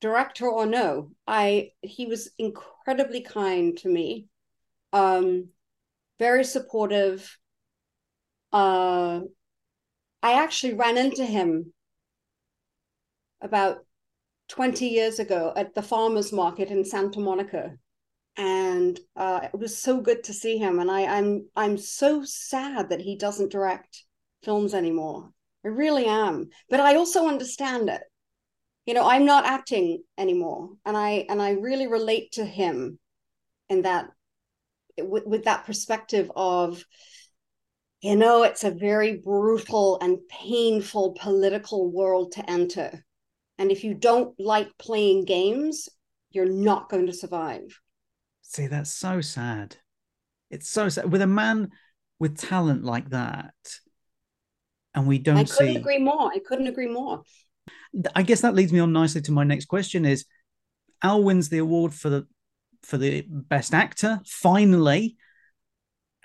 director 0.00 0.48
or 0.48 0.66
no. 0.66 1.10
I 1.26 1.70
he 1.82 2.06
was 2.06 2.30
incredibly 2.38 3.22
kind 3.22 3.76
to 3.78 3.88
me, 3.88 4.26
um, 4.92 5.48
very 6.18 6.44
supportive, 6.44 7.38
uh, 8.52 9.20
I 10.22 10.32
actually 10.34 10.74
ran 10.74 10.96
into 10.96 11.24
him 11.24 11.72
about 13.40 13.84
20 14.52 14.86
years 14.86 15.18
ago 15.18 15.50
at 15.56 15.74
the 15.74 15.80
farmers 15.80 16.30
market 16.30 16.68
in 16.68 16.84
Santa 16.84 17.18
Monica. 17.18 17.72
And 18.36 19.00
uh, 19.16 19.40
it 19.44 19.58
was 19.58 19.78
so 19.78 19.98
good 20.02 20.24
to 20.24 20.34
see 20.34 20.58
him. 20.58 20.78
And 20.78 20.90
I, 20.90 21.04
I'm 21.06 21.48
I'm 21.56 21.78
so 21.78 22.22
sad 22.22 22.90
that 22.90 23.00
he 23.00 23.16
doesn't 23.16 23.50
direct 23.50 24.04
films 24.42 24.74
anymore. 24.74 25.30
I 25.64 25.68
really 25.68 26.04
am. 26.04 26.50
But 26.68 26.80
I 26.80 26.96
also 26.96 27.28
understand 27.28 27.88
it. 27.88 28.02
You 28.84 28.92
know, 28.92 29.08
I'm 29.08 29.24
not 29.24 29.46
acting 29.46 30.02
anymore. 30.18 30.70
And 30.84 30.98
I 30.98 31.24
and 31.30 31.40
I 31.40 31.52
really 31.52 31.86
relate 31.86 32.32
to 32.32 32.44
him 32.44 32.98
in 33.70 33.82
that 33.82 34.10
with, 34.98 35.26
with 35.26 35.44
that 35.44 35.64
perspective 35.64 36.30
of 36.36 36.84
you 38.02 38.16
know, 38.16 38.42
it's 38.42 38.64
a 38.64 38.70
very 38.70 39.16
brutal 39.16 39.98
and 40.02 40.18
painful 40.28 41.16
political 41.18 41.90
world 41.90 42.32
to 42.32 42.50
enter. 42.50 43.02
And 43.58 43.70
if 43.70 43.84
you 43.84 43.94
don't 43.94 44.34
like 44.38 44.70
playing 44.78 45.24
games, 45.24 45.88
you're 46.30 46.50
not 46.50 46.88
going 46.88 47.06
to 47.06 47.12
survive. 47.12 47.80
See, 48.42 48.66
that's 48.66 48.92
so 48.92 49.20
sad. 49.20 49.76
It's 50.50 50.68
so 50.68 50.88
sad. 50.88 51.10
With 51.10 51.22
a 51.22 51.26
man 51.26 51.70
with 52.18 52.38
talent 52.38 52.84
like 52.84 53.10
that, 53.10 53.54
and 54.94 55.06
we 55.06 55.18
don't 55.18 55.36
I 55.36 55.44
couldn't 55.44 55.74
see... 55.74 55.76
agree 55.76 55.98
more. 55.98 56.30
I 56.32 56.38
couldn't 56.38 56.66
agree 56.66 56.88
more. 56.88 57.22
I 58.14 58.22
guess 58.22 58.40
that 58.40 58.54
leads 58.54 58.72
me 58.72 58.80
on 58.80 58.92
nicely 58.92 59.22
to 59.22 59.32
my 59.32 59.44
next 59.44 59.66
question 59.66 60.04
is 60.04 60.24
Al 61.02 61.22
wins 61.22 61.48
the 61.48 61.58
award 61.58 61.94
for 61.94 62.10
the 62.10 62.26
for 62.82 62.98
the 62.98 63.24
best 63.28 63.74
actor 63.74 64.20
finally 64.26 65.16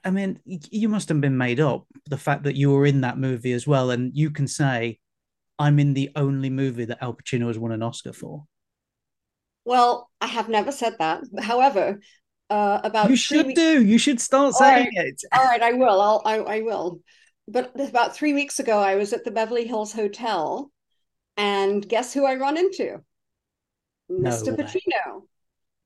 I 0.07 0.11
mean, 0.11 0.39
you 0.45 0.87
must 0.87 1.09
have 1.09 1.19
been 1.19 1.37
made 1.37 1.59
up 1.59 1.85
the 2.09 2.17
fact 2.17 2.43
that 2.43 2.55
you 2.55 2.71
were 2.71 2.85
in 2.85 3.01
that 3.01 3.17
movie 3.17 3.51
as 3.51 3.67
well, 3.67 3.91
and 3.91 4.15
you 4.15 4.31
can 4.31 4.47
say, 4.47 4.99
"I'm 5.59 5.79
in 5.79 5.93
the 5.93 6.11
only 6.15 6.49
movie 6.49 6.85
that 6.85 7.01
Al 7.01 7.13
Pacino 7.13 7.47
has 7.47 7.59
won 7.59 7.71
an 7.71 7.83
Oscar 7.83 8.13
for." 8.13 8.45
Well, 9.65 10.09
I 10.21 10.27
have 10.27 10.47
never 10.47 10.71
said 10.71 10.95
that. 10.99 11.23
However, 11.39 11.99
uh, 12.49 12.79
about 12.83 13.09
you 13.09 13.15
should 13.15 13.47
weeks... 13.47 13.59
do. 13.59 13.83
You 13.83 13.97
should 13.97 14.21
start 14.21 14.53
saying 14.53 14.91
right. 14.97 15.07
it. 15.07 15.21
All 15.33 15.43
right, 15.43 15.61
I 15.61 15.73
will. 15.73 16.01
I'll. 16.01 16.21
I, 16.25 16.37
I 16.37 16.61
will. 16.61 17.01
But 17.47 17.71
about 17.79 18.15
three 18.15 18.33
weeks 18.33 18.59
ago, 18.59 18.79
I 18.79 18.95
was 18.95 19.13
at 19.13 19.23
the 19.23 19.31
Beverly 19.31 19.67
Hills 19.67 19.93
Hotel, 19.93 20.71
and 21.35 21.87
guess 21.87 22.13
who 22.13 22.25
I 22.25 22.35
run 22.35 22.57
into? 22.57 23.01
No 24.09 24.29
Mr. 24.29 24.57
Way. 24.57 24.63
Pacino. 24.63 25.23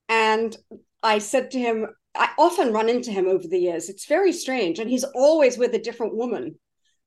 And 0.10 0.56
I 1.04 1.20
said 1.20 1.52
to 1.52 1.60
him, 1.60 1.88
I 2.16 2.30
often 2.38 2.74
run 2.74 2.90
into 2.90 3.12
him 3.12 3.28
over 3.28 3.48
the 3.48 3.60
years. 3.60 3.90
It's 3.90 4.06
very 4.06 4.34
strange, 4.34 4.80
and 4.80 4.90
he's 4.90 5.04
always 5.04 5.58
with 5.58 5.74
a 5.74 5.80
different 5.80 6.16
woman. 6.16 6.60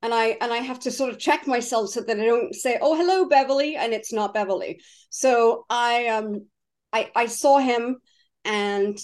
And 0.05 0.13
I 0.13 0.37
and 0.43 0.53
I 0.53 0.59
have 0.59 0.81
to 0.81 0.91
sort 0.91 1.11
of 1.11 1.19
check 1.19 1.47
myself 1.47 1.89
so 1.89 2.03
that 2.03 2.21
I 2.21 2.27
don't 2.27 2.55
say, 2.55 2.79
"Oh, 2.81 2.95
hello, 2.95 3.25
Beverly," 3.25 3.75
and 3.75 3.95
it's 3.95 4.13
not 4.13 4.35
Beverly. 4.35 4.83
So 5.09 5.65
I 5.71 6.09
um 6.09 6.47
I 6.93 7.11
I 7.17 7.27
saw 7.27 7.59
him 7.59 7.97
and 8.45 8.99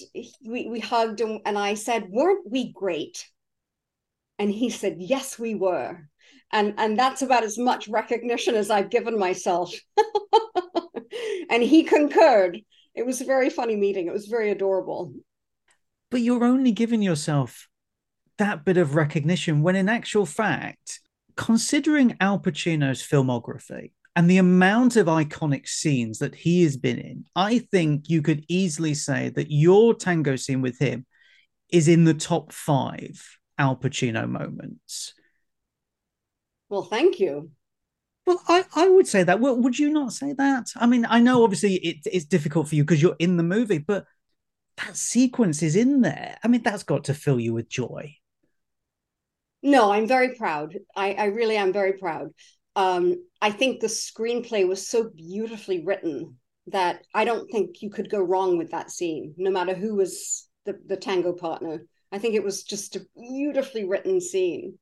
we 0.45 0.69
we 0.69 0.79
hugged 0.79 1.23
and, 1.23 1.41
and 1.47 1.59
I 1.59 1.73
said, 1.73 2.11
"Weren't 2.11 2.51
we 2.51 2.73
great?" 2.73 3.27
And 4.39 4.51
he 4.51 4.69
said, 4.69 4.97
"Yes, 4.99 5.39
we 5.39 5.55
were." 5.55 6.07
And 6.53 6.75
and 6.77 6.99
that's 6.99 7.23
about 7.23 7.45
as 7.45 7.57
much 7.57 7.89
recognition 7.89 8.55
as 8.55 8.69
I've 8.71 8.91
given 8.91 9.19
myself. 9.19 9.73
and 11.51 11.63
he 11.63 11.83
concurred. 11.83 12.61
It 12.95 13.07
was 13.07 13.23
a 13.23 13.25
very 13.25 13.49
funny 13.49 13.77
meeting. 13.77 14.07
It 14.07 14.13
was 14.13 14.27
very 14.27 14.51
adorable 14.51 15.15
but 16.11 16.21
you're 16.21 16.45
only 16.45 16.73
giving 16.73 17.03
yourself 17.03 17.69
that 18.40 18.64
bit 18.64 18.76
of 18.76 18.94
recognition 18.94 19.62
when 19.62 19.76
in 19.76 19.88
actual 19.88 20.26
fact 20.26 21.00
considering 21.37 22.16
al 22.20 22.38
pacino's 22.38 23.03
filmography 23.03 23.92
and 24.16 24.29
the 24.29 24.38
amount 24.38 24.96
of 24.96 25.07
iconic 25.07 25.68
scenes 25.68 26.18
that 26.18 26.35
he 26.35 26.62
has 26.62 26.76
been 26.76 26.98
in 26.98 27.24
i 27.37 27.59
think 27.59 28.09
you 28.09 28.20
could 28.22 28.44
easily 28.48 28.94
say 28.94 29.29
that 29.29 29.50
your 29.50 29.94
tango 29.94 30.37
scene 30.37 30.62
with 30.62 30.79
him 30.79 31.07
is 31.68 31.87
in 31.87 32.05
the 32.05 32.14
top 32.14 32.53
five 32.53 33.38
al 33.59 33.76
pacino 33.76 34.29
moments 34.29 35.14
well 36.68 36.83
thank 36.83 37.20
you 37.20 37.50
Well, 38.26 38.40
I, 38.48 38.64
I 38.76 38.88
would 38.88 39.09
say 39.09 39.24
that. 39.24 39.40
Well, 39.40 39.57
would 39.57 39.79
you 39.79 39.90
not 39.90 40.12
say 40.12 40.35
that? 40.35 40.66
I 40.76 40.87
mean, 40.87 41.05
I 41.09 41.20
know 41.20 41.42
obviously 41.42 41.74
it, 41.76 41.96
it's 42.05 42.26
difficult 42.26 42.68
for 42.68 42.76
you 42.76 42.85
because 42.85 43.03
you're 43.03 43.16
in 43.18 43.37
the 43.37 43.42
movie, 43.42 43.79
but 43.79 44.05
that 44.76 44.96
sequence 44.96 45.62
is 45.62 45.74
in 45.74 46.03
there. 46.03 46.37
I 46.44 46.48
mean, 46.48 46.62
that's 46.62 46.85
got 46.85 47.05
to 47.05 47.14
fill 47.14 47.40
you 47.40 47.55
with 47.55 47.68
joy. 47.68 48.19
No, 49.62 49.92
I'm 49.92 50.07
very 50.07 50.35
proud. 50.35 50.77
I, 50.96 51.12
I 51.12 51.25
really 51.27 51.57
am 51.57 51.73
very 51.73 51.94
proud. 51.94 52.31
Um, 52.77 53.16
I 53.42 53.51
think 53.51 53.81
the 53.81 53.88
screenplay 53.88 54.66
was 54.66 54.88
so 54.88 55.11
beautifully 55.11 55.85
written 55.85 56.37
that 56.68 57.05
I 57.14 57.25
don't 57.25 57.51
think 57.51 57.83
you 57.83 57.90
could 57.90 58.11
go 58.11 58.20
wrong 58.20 58.57
with 58.57 58.70
that 58.70 58.90
scene, 58.90 59.35
no 59.37 59.51
matter 59.51 59.75
who 59.75 59.96
was 59.96 60.49
the, 60.64 60.79
the 60.87 60.96
tango 60.96 61.33
partner. 61.33 61.85
I 62.12 62.18
think 62.18 62.35
it 62.35 62.44
was 62.44 62.62
just 62.62 62.96
a 62.96 63.07
beautifully 63.16 63.85
written 63.85 64.20
scene. 64.20 64.79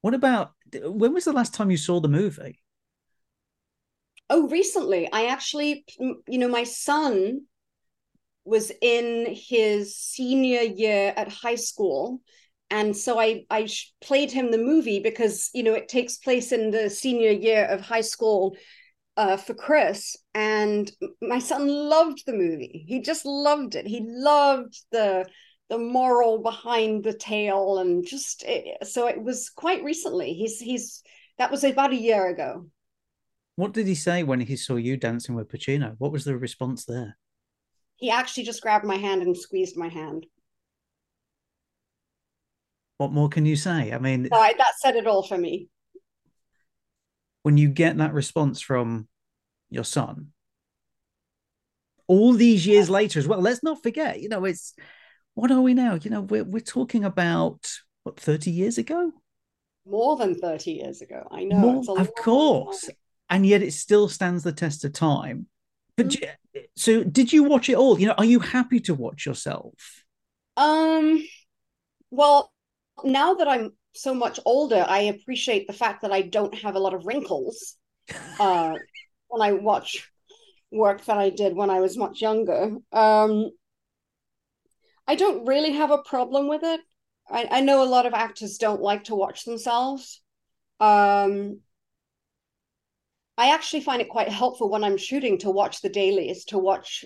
What 0.00 0.14
about 0.14 0.52
when 0.82 1.12
was 1.12 1.24
the 1.24 1.32
last 1.32 1.54
time 1.54 1.70
you 1.70 1.76
saw 1.76 2.00
the 2.00 2.08
movie? 2.08 2.62
Oh, 4.28 4.48
recently. 4.48 5.08
I 5.12 5.26
actually, 5.26 5.84
you 5.98 6.38
know, 6.38 6.48
my 6.48 6.64
son 6.64 7.42
was 8.44 8.72
in 8.80 9.26
his 9.28 9.96
senior 9.96 10.62
year 10.62 11.12
at 11.16 11.28
high 11.28 11.56
school 11.56 12.20
and 12.70 12.96
so 12.96 13.18
I 13.18 13.44
I 13.50 13.68
played 14.00 14.30
him 14.30 14.50
the 14.50 14.58
movie 14.58 15.00
because 15.00 15.50
you 15.52 15.62
know 15.62 15.74
it 15.74 15.88
takes 15.88 16.18
place 16.18 16.52
in 16.52 16.70
the 16.70 16.88
senior 16.88 17.30
year 17.30 17.64
of 17.66 17.80
high 17.80 18.00
school 18.00 18.56
uh, 19.16 19.36
for 19.36 19.54
Chris, 19.54 20.16
and 20.34 20.90
my 21.20 21.40
son 21.40 21.66
loved 21.66 22.22
the 22.26 22.32
movie. 22.32 22.84
He 22.86 23.02
just 23.02 23.26
loved 23.26 23.74
it. 23.74 23.86
He 23.86 24.00
loved 24.06 24.78
the 24.92 25.26
the 25.68 25.78
moral 25.78 26.42
behind 26.42 27.04
the 27.04 27.12
tale, 27.12 27.78
and 27.78 28.06
just 28.06 28.44
it, 28.46 28.86
so 28.86 29.08
it 29.08 29.22
was 29.22 29.50
quite 29.50 29.82
recently. 29.82 30.32
He's 30.32 30.58
he's 30.60 31.02
that 31.38 31.50
was 31.50 31.64
about 31.64 31.92
a 31.92 31.96
year 31.96 32.28
ago. 32.28 32.66
What 33.56 33.72
did 33.72 33.86
he 33.86 33.94
say 33.94 34.22
when 34.22 34.40
he 34.40 34.56
saw 34.56 34.76
you 34.76 34.96
dancing 34.96 35.34
with 35.34 35.48
Pacino? 35.48 35.96
What 35.98 36.12
was 36.12 36.24
the 36.24 36.36
response 36.36 36.84
there? 36.84 37.18
He 37.96 38.10
actually 38.10 38.44
just 38.44 38.62
grabbed 38.62 38.86
my 38.86 38.96
hand 38.96 39.22
and 39.22 39.36
squeezed 39.36 39.76
my 39.76 39.88
hand 39.88 40.24
what 43.00 43.12
more 43.12 43.30
can 43.30 43.46
you 43.46 43.56
say? 43.56 43.92
I 43.92 43.98
mean, 43.98 44.24
that 44.24 44.74
said 44.78 44.94
it 44.94 45.06
all 45.06 45.22
for 45.22 45.38
me. 45.38 45.68
When 47.44 47.56
you 47.56 47.70
get 47.70 47.96
that 47.96 48.12
response 48.12 48.60
from 48.60 49.08
your 49.70 49.84
son, 49.84 50.32
all 52.06 52.34
these 52.34 52.66
years 52.66 52.90
later 52.90 53.18
as 53.18 53.26
well, 53.26 53.40
let's 53.40 53.62
not 53.62 53.82
forget, 53.82 54.20
you 54.20 54.28
know, 54.28 54.44
it's 54.44 54.74
what 55.32 55.50
are 55.50 55.62
we 55.62 55.72
now? 55.72 55.94
You 55.94 56.10
know, 56.10 56.20
we're, 56.20 56.44
we're 56.44 56.60
talking 56.60 57.06
about 57.06 57.72
what, 58.02 58.20
30 58.20 58.50
years 58.50 58.76
ago? 58.76 59.12
More 59.86 60.16
than 60.16 60.34
30 60.34 60.70
years 60.70 61.00
ago. 61.00 61.26
I 61.30 61.44
know. 61.44 61.56
More, 61.56 61.98
of 61.98 62.14
course. 62.14 62.82
Time. 62.82 62.96
And 63.30 63.46
yet 63.46 63.62
it 63.62 63.72
still 63.72 64.10
stands 64.10 64.42
the 64.42 64.52
test 64.52 64.84
of 64.84 64.92
time. 64.92 65.46
But 65.96 66.08
mm-hmm. 66.08 66.60
so 66.76 67.02
did 67.02 67.32
you 67.32 67.44
watch 67.44 67.70
it 67.70 67.76
all? 67.76 67.98
You 67.98 68.08
know, 68.08 68.14
are 68.18 68.26
you 68.26 68.40
happy 68.40 68.80
to 68.80 68.94
watch 68.94 69.24
yourself? 69.24 69.72
Um, 70.58 71.26
well, 72.10 72.52
now 73.04 73.34
that 73.34 73.48
I'm 73.48 73.72
so 73.92 74.14
much 74.14 74.38
older, 74.44 74.84
I 74.86 75.00
appreciate 75.02 75.66
the 75.66 75.72
fact 75.72 76.02
that 76.02 76.12
I 76.12 76.22
don't 76.22 76.54
have 76.56 76.76
a 76.76 76.80
lot 76.80 76.94
of 76.94 77.06
wrinkles 77.06 77.76
uh, 78.40 78.74
when 79.28 79.42
I 79.42 79.52
watch 79.52 80.10
work 80.72 81.04
that 81.06 81.18
I 81.18 81.30
did 81.30 81.56
when 81.56 81.70
I 81.70 81.80
was 81.80 81.96
much 81.96 82.20
younger. 82.20 82.76
Um, 82.92 83.50
I 85.06 85.16
don't 85.16 85.46
really 85.46 85.72
have 85.72 85.90
a 85.90 86.02
problem 86.02 86.48
with 86.48 86.62
it. 86.62 86.80
I, 87.28 87.48
I 87.50 87.60
know 87.60 87.82
a 87.82 87.84
lot 87.84 88.06
of 88.06 88.14
actors 88.14 88.58
don't 88.58 88.80
like 88.80 89.04
to 89.04 89.14
watch 89.14 89.44
themselves. 89.44 90.22
Um, 90.78 91.60
I 93.36 93.54
actually 93.54 93.80
find 93.80 94.02
it 94.02 94.08
quite 94.08 94.28
helpful 94.28 94.70
when 94.70 94.84
I'm 94.84 94.96
shooting 94.96 95.38
to 95.38 95.50
watch 95.50 95.80
the 95.80 95.88
dailies, 95.88 96.44
to 96.46 96.58
watch 96.58 97.04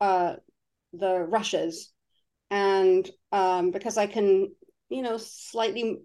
uh, 0.00 0.36
the 0.92 1.20
rushes, 1.20 1.92
and 2.50 3.08
um, 3.32 3.70
because 3.70 3.96
I 3.96 4.06
can 4.06 4.52
you 4.90 5.02
know 5.02 5.16
slightly 5.16 5.98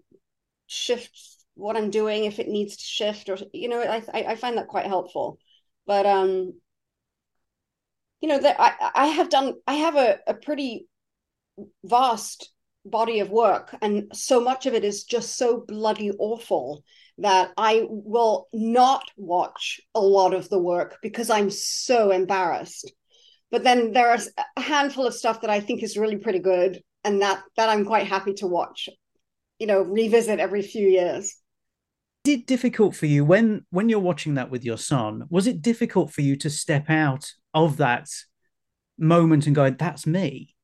shift 0.66 1.18
what 1.54 1.76
i'm 1.76 1.90
doing 1.90 2.24
if 2.24 2.38
it 2.38 2.48
needs 2.48 2.76
to 2.76 2.84
shift 2.84 3.28
or 3.28 3.36
you 3.52 3.68
know 3.68 3.80
i 3.80 4.02
i 4.14 4.36
find 4.36 4.56
that 4.56 4.68
quite 4.68 4.86
helpful. 4.86 5.38
But 5.86 6.06
um 6.06 6.54
you 8.20 8.28
know 8.28 8.38
that 8.38 8.56
i 8.58 8.90
i 8.94 9.06
have 9.06 9.28
done 9.28 9.54
i 9.66 9.74
have 9.74 9.96
a, 9.96 10.18
a 10.26 10.34
pretty 10.34 10.88
vast 11.84 12.52
body 12.84 13.20
of 13.20 13.30
work 13.30 13.74
and 13.82 14.04
so 14.12 14.40
much 14.40 14.66
of 14.66 14.74
it 14.74 14.84
is 14.84 15.04
just 15.04 15.36
so 15.36 15.64
bloody 15.66 16.10
awful 16.18 16.84
that 17.18 17.52
i 17.56 17.84
will 17.88 18.48
not 18.52 19.10
watch 19.16 19.80
a 19.94 20.00
lot 20.00 20.34
of 20.34 20.48
the 20.48 20.58
work 20.58 20.98
because 21.02 21.30
i'm 21.30 21.50
so 21.50 22.10
embarrassed. 22.10 22.92
But 23.50 23.62
then 23.62 23.92
there 23.92 24.10
are 24.10 24.18
a 24.56 24.60
handful 24.60 25.06
of 25.06 25.14
stuff 25.14 25.40
that 25.40 25.50
i 25.50 25.60
think 25.60 25.82
is 25.82 25.96
really 25.96 26.16
pretty 26.16 26.40
good 26.40 26.82
and 27.06 27.22
that 27.22 27.42
that 27.56 27.70
I'm 27.70 27.84
quite 27.84 28.06
happy 28.06 28.34
to 28.34 28.46
watch, 28.46 28.88
you 29.58 29.66
know, 29.66 29.80
revisit 29.80 30.40
every 30.40 30.60
few 30.60 30.86
years. 30.86 31.36
Is 32.24 32.34
it 32.34 32.46
difficult 32.46 32.96
for 32.96 33.06
you 33.06 33.24
when 33.24 33.64
when 33.70 33.88
you're 33.88 34.00
watching 34.00 34.34
that 34.34 34.50
with 34.50 34.64
your 34.64 34.76
son? 34.76 35.24
Was 35.30 35.46
it 35.46 35.62
difficult 35.62 36.12
for 36.12 36.20
you 36.20 36.36
to 36.36 36.50
step 36.50 36.90
out 36.90 37.32
of 37.54 37.76
that 37.78 38.08
moment 38.98 39.46
and 39.46 39.54
go, 39.54 39.70
"That's 39.70 40.06
me"? 40.06 40.54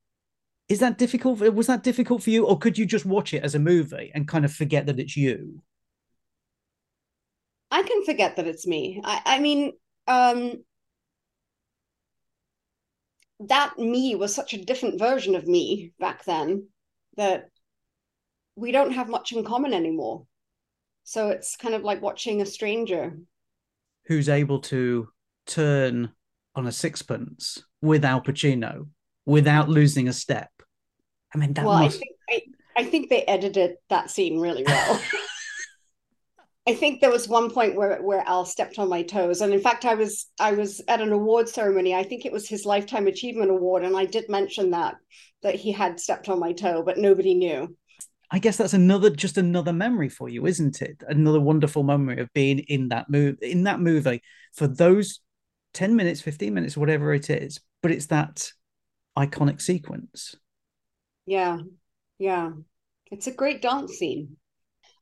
Is 0.68 0.80
that 0.80 0.98
difficult? 0.98 1.40
Was 1.40 1.68
that 1.68 1.84
difficult 1.84 2.22
for 2.22 2.30
you, 2.30 2.44
or 2.46 2.58
could 2.58 2.76
you 2.76 2.86
just 2.86 3.06
watch 3.06 3.32
it 3.32 3.44
as 3.44 3.54
a 3.54 3.60
movie 3.60 4.10
and 4.14 4.26
kind 4.26 4.44
of 4.44 4.52
forget 4.52 4.86
that 4.86 4.98
it's 4.98 5.16
you? 5.16 5.62
I 7.70 7.82
can 7.82 8.04
forget 8.04 8.36
that 8.36 8.46
it's 8.46 8.66
me. 8.66 9.00
I, 9.02 9.22
I 9.24 9.38
mean, 9.38 9.72
um, 10.06 10.62
that 13.48 13.78
me 13.78 14.14
was 14.14 14.34
such 14.34 14.54
a 14.54 14.64
different 14.64 14.98
version 14.98 15.34
of 15.34 15.46
me 15.46 15.92
back 15.98 16.24
then 16.24 16.68
that 17.16 17.48
we 18.56 18.72
don't 18.72 18.92
have 18.92 19.08
much 19.08 19.32
in 19.32 19.44
common 19.44 19.72
anymore. 19.72 20.26
So 21.04 21.28
it's 21.30 21.56
kind 21.56 21.74
of 21.74 21.82
like 21.82 22.00
watching 22.02 22.40
a 22.40 22.46
stranger 22.46 23.16
who's 24.06 24.28
able 24.28 24.60
to 24.60 25.08
turn 25.46 26.12
on 26.54 26.66
a 26.66 26.72
sixpence 26.72 27.64
with 27.80 28.04
Al 28.04 28.20
Pacino 28.20 28.88
without 29.26 29.68
losing 29.68 30.08
a 30.08 30.12
step. 30.12 30.50
I 31.34 31.38
mean, 31.38 31.54
that 31.54 31.64
well, 31.64 31.78
must... 31.78 31.96
I 31.96 31.98
think 31.98 32.16
I, 32.76 32.80
I 32.82 32.84
think 32.84 33.08
they 33.08 33.22
edited 33.22 33.76
that 33.88 34.10
scene 34.10 34.38
really 34.38 34.64
well. 34.64 35.00
I 36.66 36.74
think 36.74 37.00
there 37.00 37.10
was 37.10 37.26
one 37.26 37.50
point 37.50 37.74
where 37.74 38.00
where 38.02 38.22
Al 38.26 38.44
stepped 38.44 38.78
on 38.78 38.88
my 38.88 39.02
toes, 39.02 39.40
and 39.40 39.52
in 39.52 39.60
fact, 39.60 39.84
I 39.84 39.94
was 39.94 40.26
I 40.38 40.52
was 40.52 40.80
at 40.86 41.00
an 41.00 41.10
award 41.10 41.48
ceremony. 41.48 41.94
I 41.94 42.04
think 42.04 42.24
it 42.24 42.32
was 42.32 42.48
his 42.48 42.64
lifetime 42.64 43.08
achievement 43.08 43.50
award, 43.50 43.84
and 43.84 43.96
I 43.96 44.04
did 44.04 44.28
mention 44.28 44.70
that 44.70 44.94
that 45.42 45.56
he 45.56 45.72
had 45.72 45.98
stepped 45.98 46.28
on 46.28 46.38
my 46.38 46.52
toe, 46.52 46.84
but 46.84 46.98
nobody 46.98 47.34
knew. 47.34 47.76
I 48.30 48.38
guess 48.38 48.56
that's 48.56 48.74
another 48.74 49.10
just 49.10 49.38
another 49.38 49.72
memory 49.72 50.08
for 50.08 50.28
you, 50.28 50.46
isn't 50.46 50.80
it? 50.82 51.02
Another 51.06 51.40
wonderful 51.40 51.82
memory 51.82 52.20
of 52.20 52.32
being 52.32 52.60
in 52.60 52.88
that 52.88 53.10
move 53.10 53.36
in 53.42 53.64
that 53.64 53.80
movie 53.80 54.22
for 54.54 54.68
those 54.68 55.18
ten 55.74 55.96
minutes, 55.96 56.20
fifteen 56.20 56.54
minutes, 56.54 56.76
whatever 56.76 57.12
it 57.12 57.28
is. 57.28 57.60
But 57.82 57.90
it's 57.90 58.06
that 58.06 58.52
iconic 59.18 59.60
sequence. 59.60 60.36
Yeah, 61.26 61.58
yeah, 62.18 62.52
it's 63.10 63.26
a 63.26 63.32
great 63.32 63.62
dance 63.62 63.94
scene. 63.94 64.36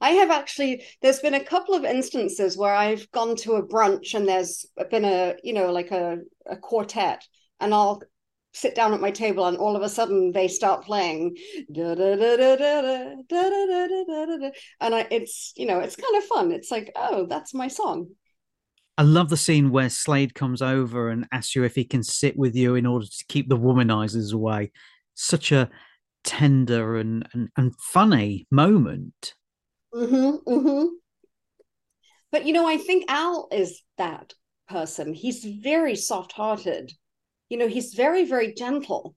I 0.01 0.11
have 0.11 0.31
actually, 0.31 0.85
there's 1.03 1.21
been 1.21 1.35
a 1.35 1.45
couple 1.45 1.75
of 1.75 1.85
instances 1.85 2.57
where 2.57 2.75
I've 2.75 3.11
gone 3.11 3.37
to 3.37 3.55
a 3.55 3.67
brunch 3.67 4.15
and 4.15 4.27
there's 4.27 4.65
been 4.91 5.05
a, 5.05 5.35
you 5.43 5.53
know, 5.53 5.71
like 5.73 5.91
a, 5.91 6.19
a 6.47 6.57
quartet, 6.57 7.23
and 7.61 7.75
I'll 7.75 8.03
sit 8.53 8.75
down 8.75 8.93
at 8.93 9.01
my 9.01 9.11
table 9.11 9.47
and 9.47 9.57
all 9.57 9.77
of 9.77 9.83
a 9.83 9.89
sudden 9.89 10.33
they 10.33 10.49
start 10.49 10.85
playing 10.85 11.37
and 11.69 11.85
I, 14.81 15.07
it's 15.11 15.53
you 15.57 15.67
know 15.67 15.79
it's 15.79 15.95
kind 15.95 16.17
of 16.17 16.25
fun 16.25 16.51
it's 16.51 16.71
like 16.71 16.91
oh 16.97 17.27
that's 17.27 17.55
my 17.55 17.69
song 17.69 18.09
i 18.99 19.03
love 19.03 19.31
the 19.31 19.37
scene 19.37 19.71
where 19.71 19.89
slade 19.89 20.35
comes 20.35 20.63
over 20.63 21.11
and 21.11 21.29
asks 21.31 21.55
you 21.55 21.63
if 21.63 21.77
he 21.77 21.85
can 21.85 22.03
sit 22.03 22.37
with 22.37 22.57
you 22.57 22.75
in 22.75 22.87
order 22.87 23.07
to 23.07 23.25
keep 23.29 23.49
the 23.49 23.57
womanizers 23.57 24.33
away 24.33 24.73
such 25.15 25.53
a 25.53 25.71
tender 26.25 26.97
and, 26.97 27.29
and, 27.33 27.51
and 27.57 27.73
funny 27.77 28.49
moment 28.51 29.35
Mm-hmm, 29.95 30.51
mm-hmm. 30.51 30.87
But 32.33 32.47
you 32.47 32.53
know, 32.53 32.67
I 32.69 32.77
think 32.77 33.05
Al 33.09 33.49
is 33.51 33.83
that 33.99 34.35
person. 34.69 35.15
He's 35.15 35.45
very 35.45 35.97
soft-hearted. 35.97 36.93
You 37.49 37.59
know, 37.59 37.69
he's 37.69 37.95
very, 37.95 38.25
very 38.25 38.55
gentle 38.55 39.17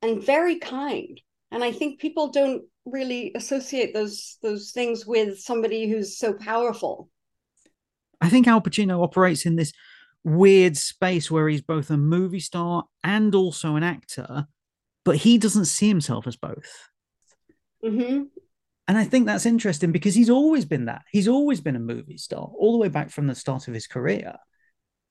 and 0.00 0.22
very 0.22 0.58
kind. 0.58 1.20
And 1.50 1.62
I 1.62 1.72
think 1.72 2.00
people 2.00 2.30
don't 2.30 2.62
really 2.86 3.32
associate 3.34 3.94
those 3.94 4.38
those 4.42 4.70
things 4.72 5.06
with 5.06 5.38
somebody 5.40 5.88
who's 5.88 6.18
so 6.18 6.32
powerful. 6.32 7.10
I 8.20 8.28
think 8.28 8.46
Al 8.46 8.60
Pacino 8.60 9.02
operates 9.02 9.46
in 9.46 9.56
this 9.56 9.72
weird 10.24 10.76
space 10.76 11.30
where 11.30 11.48
he's 11.48 11.60
both 11.60 11.90
a 11.90 11.96
movie 11.96 12.40
star 12.40 12.84
and 13.02 13.34
also 13.34 13.76
an 13.76 13.82
actor, 13.82 14.46
but 15.04 15.16
he 15.16 15.36
doesn't 15.36 15.66
see 15.66 15.88
himself 15.88 16.26
as 16.26 16.36
both. 16.36 16.88
Mm-hmm. 17.84 18.22
And 18.86 18.98
I 18.98 19.04
think 19.04 19.26
that's 19.26 19.46
interesting 19.46 19.92
because 19.92 20.14
he's 20.14 20.30
always 20.30 20.64
been 20.64 20.86
that. 20.86 21.02
He's 21.10 21.28
always 21.28 21.60
been 21.60 21.76
a 21.76 21.80
movie 21.80 22.18
star, 22.18 22.50
all 22.58 22.72
the 22.72 22.78
way 22.78 22.88
back 22.88 23.10
from 23.10 23.26
the 23.26 23.34
start 23.34 23.66
of 23.66 23.74
his 23.74 23.86
career. 23.86 24.34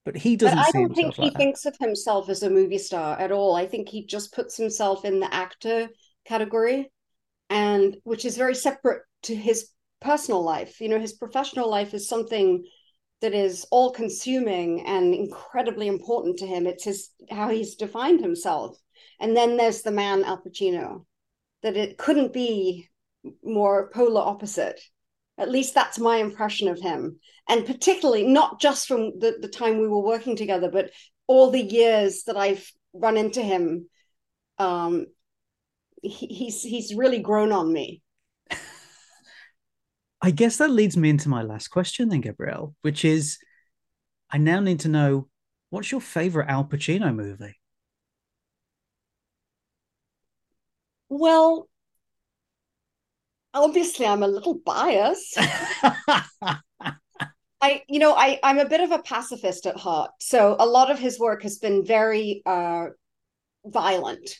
But 0.05 0.17
he 0.17 0.35
doesn't. 0.35 0.57
But 0.57 0.67
I 0.67 0.71
don't 0.71 0.93
think 0.93 1.15
he 1.15 1.21
like 1.23 1.37
thinks 1.37 1.65
of 1.65 1.75
himself 1.79 2.29
as 2.29 2.43
a 2.43 2.49
movie 2.49 2.77
star 2.77 3.17
at 3.19 3.31
all. 3.31 3.55
I 3.55 3.65
think 3.65 3.89
he 3.89 4.05
just 4.05 4.33
puts 4.33 4.57
himself 4.57 5.05
in 5.05 5.19
the 5.19 5.33
actor 5.33 5.89
category, 6.25 6.91
and 7.49 7.97
which 8.03 8.25
is 8.25 8.37
very 8.37 8.53
separate 8.53 9.03
to 9.23 9.35
his 9.35 9.69
personal 10.01 10.43
life. 10.43 10.79
You 10.81 10.89
know, 10.89 10.99
his 10.99 11.13
professional 11.13 11.69
life 11.69 11.93
is 11.93 12.07
something 12.07 12.65
that 13.21 13.33
is 13.33 13.65
all 13.71 13.91
consuming 13.91 14.85
and 14.85 15.15
incredibly 15.15 15.87
important 15.87 16.37
to 16.39 16.45
him. 16.45 16.67
It's 16.67 16.83
his 16.83 17.09
how 17.31 17.49
he's 17.49 17.75
defined 17.75 18.19
himself. 18.19 18.77
And 19.19 19.35
then 19.35 19.55
there's 19.55 19.81
the 19.81 19.91
man 19.91 20.25
Al 20.25 20.43
Pacino, 20.43 21.05
that 21.61 21.77
it 21.77 21.97
couldn't 21.97 22.33
be 22.33 22.89
more 23.43 23.89
polar 23.89 24.21
opposite. 24.21 24.79
At 25.37 25.49
least 25.49 25.73
that's 25.73 25.99
my 25.99 26.17
impression 26.17 26.67
of 26.67 26.79
him. 26.79 27.19
And 27.49 27.65
particularly 27.65 28.27
not 28.27 28.61
just 28.61 28.87
from 28.87 29.19
the, 29.19 29.37
the 29.41 29.47
time 29.47 29.79
we 29.79 29.87
were 29.87 30.03
working 30.03 30.35
together, 30.35 30.69
but 30.69 30.91
all 31.27 31.49
the 31.49 31.61
years 31.61 32.23
that 32.23 32.37
I've 32.37 32.71
run 32.93 33.17
into 33.17 33.41
him. 33.41 33.89
Um, 34.57 35.07
he, 36.01 36.27
he's 36.27 36.61
he's 36.61 36.93
really 36.93 37.19
grown 37.19 37.51
on 37.51 37.71
me. 37.71 38.01
I 40.21 40.31
guess 40.31 40.57
that 40.57 40.69
leads 40.69 40.95
me 40.95 41.09
into 41.09 41.29
my 41.29 41.41
last 41.41 41.69
question 41.69 42.09
then, 42.09 42.21
Gabrielle, 42.21 42.75
which 42.81 43.03
is 43.03 43.39
I 44.29 44.37
now 44.37 44.59
need 44.59 44.81
to 44.81 44.89
know 44.89 45.27
what's 45.69 45.91
your 45.91 46.01
favorite 46.01 46.49
Al 46.49 46.65
Pacino 46.65 47.13
movie? 47.13 47.59
Well, 51.09 51.69
obviously 53.53 54.05
I'm 54.05 54.23
a 54.23 54.27
little 54.27 54.55
biased. 54.55 55.37
I, 57.61 57.83
you 57.87 57.99
know, 57.99 58.13
I, 58.13 58.39
I'm 58.43 58.59
a 58.59 58.67
bit 58.67 58.81
of 58.81 58.91
a 58.91 58.99
pacifist 58.99 59.65
at 59.65 59.77
heart. 59.77 60.11
So 60.19 60.55
a 60.59 60.65
lot 60.65 60.91
of 60.91 60.99
his 60.99 61.19
work 61.19 61.43
has 61.43 61.59
been 61.59 61.85
very 61.85 62.41
uh, 62.45 62.87
violent, 63.65 64.37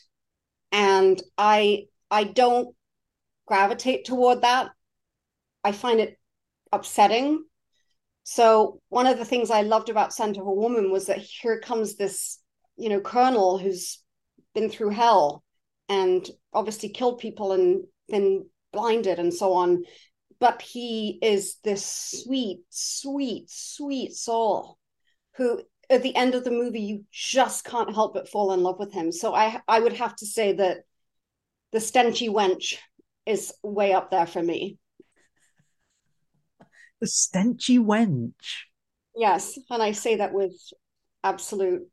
and 0.72 1.22
I, 1.38 1.84
I 2.10 2.24
don't 2.24 2.74
gravitate 3.46 4.04
toward 4.04 4.42
that. 4.42 4.70
I 5.62 5.72
find 5.72 6.00
it 6.00 6.18
upsetting. 6.70 7.44
So 8.24 8.80
one 8.88 9.06
of 9.06 9.18
the 9.18 9.24
things 9.24 9.50
I 9.50 9.62
loved 9.62 9.88
about 9.88 10.12
Scent 10.12 10.36
of 10.36 10.46
a 10.46 10.52
Woman 10.52 10.90
was 10.90 11.06
that 11.06 11.18
here 11.18 11.60
comes 11.60 11.96
this, 11.96 12.38
you 12.76 12.88
know, 12.88 13.00
colonel 13.00 13.58
who's 13.58 14.02
been 14.54 14.70
through 14.70 14.90
hell 14.90 15.44
and 15.88 16.28
obviously 16.52 16.88
killed 16.88 17.18
people 17.18 17.52
and 17.52 17.84
been 18.08 18.46
blinded 18.74 19.18
and 19.18 19.32
so 19.32 19.54
on. 19.54 19.84
But 20.40 20.60
he 20.60 21.18
is 21.22 21.56
this 21.64 21.86
sweet, 21.86 22.60
sweet, 22.68 23.48
sweet 23.48 24.12
soul 24.12 24.78
who 25.36 25.62
at 25.90 26.02
the 26.02 26.14
end 26.16 26.34
of 26.34 26.44
the 26.44 26.50
movie 26.50 26.80
you 26.80 27.04
just 27.10 27.64
can't 27.64 27.94
help 27.94 28.14
but 28.14 28.28
fall 28.28 28.52
in 28.52 28.62
love 28.62 28.78
with 28.78 28.92
him. 28.92 29.12
So 29.12 29.34
I 29.34 29.60
I 29.68 29.80
would 29.80 29.94
have 29.94 30.16
to 30.16 30.26
say 30.26 30.52
that 30.54 30.78
the 31.72 31.78
stenchy 31.78 32.28
wench 32.28 32.76
is 33.26 33.52
way 33.62 33.92
up 33.92 34.10
there 34.10 34.26
for 34.26 34.42
me. 34.42 34.78
The 37.00 37.06
stenchy 37.06 37.78
wench. 37.78 38.32
Yes, 39.16 39.58
and 39.70 39.82
I 39.82 39.92
say 39.92 40.16
that 40.16 40.32
with 40.32 40.54
absolute 41.22 41.88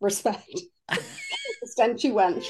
respect. 0.00 0.60
the 0.88 1.74
stenchy 1.78 2.12
wench. 2.12 2.46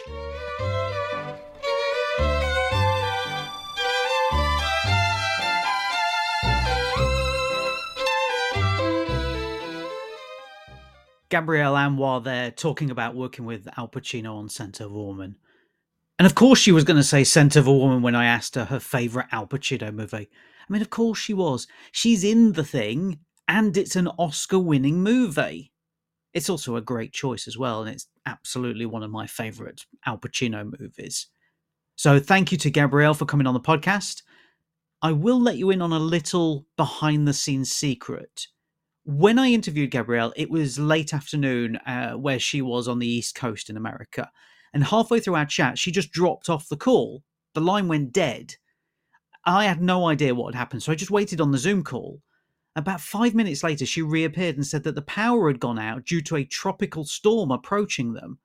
Gabrielle 11.29 11.75
Anwar 11.75 12.23
there 12.23 12.51
talking 12.51 12.91
about 12.91 13.15
working 13.15 13.45
with 13.45 13.69
Al 13.77 13.89
Pacino 13.89 14.37
on 14.37 14.49
Scent 14.49 14.81
of 14.81 14.93
a 14.93 14.95
Woman. 14.95 15.37
And 16.19 16.27
of 16.27 16.35
course, 16.35 16.59
she 16.59 16.73
was 16.73 16.85
going 16.85 16.97
to 16.97 17.03
say 17.03 17.25
Scent 17.25 17.57
of 17.57 17.67
a 17.67 17.73
Woman 17.73 18.03
when 18.03 18.15
I 18.15 18.27
asked 18.27 18.55
her 18.55 18.67
her 18.67 18.81
favourite 18.81 19.29
Al 19.33 19.47
Pacino 19.47 19.93
movie. 19.93 20.29
I 20.69 20.73
mean, 20.73 20.83
of 20.83 20.91
course 20.91 21.19
she 21.19 21.35
was. 21.35 21.67
She's 21.93 22.25
in 22.25 22.53
the 22.53 22.65
thing, 22.65 23.19
and 23.49 23.77
it's 23.77 23.97
an 23.97 24.09
Oscar 24.19 24.59
winning 24.59 25.03
movie. 25.03 25.73
It's 26.33 26.49
also 26.49 26.77
a 26.77 26.83
great 26.83 27.13
choice 27.13 27.47
as 27.47 27.59
well, 27.59 27.83
and 27.83 27.91
it's 27.91 28.07
absolutely 28.27 28.87
one 28.87 29.03
of 29.03 29.11
my 29.11 29.27
favourite 29.27 29.87
Al 30.07 30.19
Pacino 30.19 30.73
movies. 30.79 31.29
So 31.97 32.19
thank 32.19 32.51
you 32.53 32.59
to 32.59 32.71
Gabrielle 32.71 33.15
for 33.15 33.25
coming 33.25 33.47
on 33.47 33.55
the 33.55 33.61
podcast. 33.61 34.23
I 35.01 35.13
will 35.13 35.41
let 35.41 35.57
you 35.57 35.71
in 35.71 35.83
on 35.83 35.93
a 35.93 35.99
little 35.99 36.67
behind 36.77 37.29
the 37.29 37.33
scenes 37.33 37.71
secret 37.71 38.49
when 39.05 39.39
I 39.39 39.53
interviewed 39.53 39.91
Gabrielle, 39.91 40.33
it 40.35 40.51
was 40.51 40.79
late 40.79 41.13
afternoon 41.13 41.77
uh, 41.77 42.13
where 42.13 42.39
she 42.39 42.63
was 42.63 42.89
on 42.89 42.99
the 42.99 43.07
East 43.07 43.35
Coast 43.35 43.69
in 43.69 43.77
America. 43.77 44.31
And 44.73 44.83
halfway 44.83 45.21
through 45.21 45.37
our 45.37 45.45
chat, 45.47 45.79
she 45.79 45.93
just 45.93 46.11
dropped 46.11 46.49
off 46.49 46.69
the 46.69 46.77
call. 46.77 47.23
The 47.53 47.61
line 47.61 47.87
went 47.87 48.13
dead. 48.13 48.57
I 49.45 49.67
had 49.67 49.83
no 49.83 50.07
idea 50.09 50.35
what 50.35 50.55
had 50.55 50.59
happened, 50.59 50.83
so 50.83 50.91
I 50.91 50.95
just 50.95 51.11
waited 51.11 51.41
on 51.41 51.53
the 51.53 51.59
Zoom 51.59 51.85
call. 51.85 52.23
About 52.77 53.01
five 53.01 53.35
minutes 53.35 53.63
later, 53.63 53.85
she 53.85 54.01
reappeared 54.01 54.57
and 54.57 54.67
said 54.67 54.83
that 54.85 54.95
the 54.95 55.03
power 55.03 55.49
had 55.49 55.61
gone 55.61 55.79
out 55.79 56.07
due 56.07 56.23
to 56.23 56.37
a 56.37 56.45
tropical 56.45 57.05
storm 57.05 57.51
approaching 57.51 58.15
them. 58.15 58.39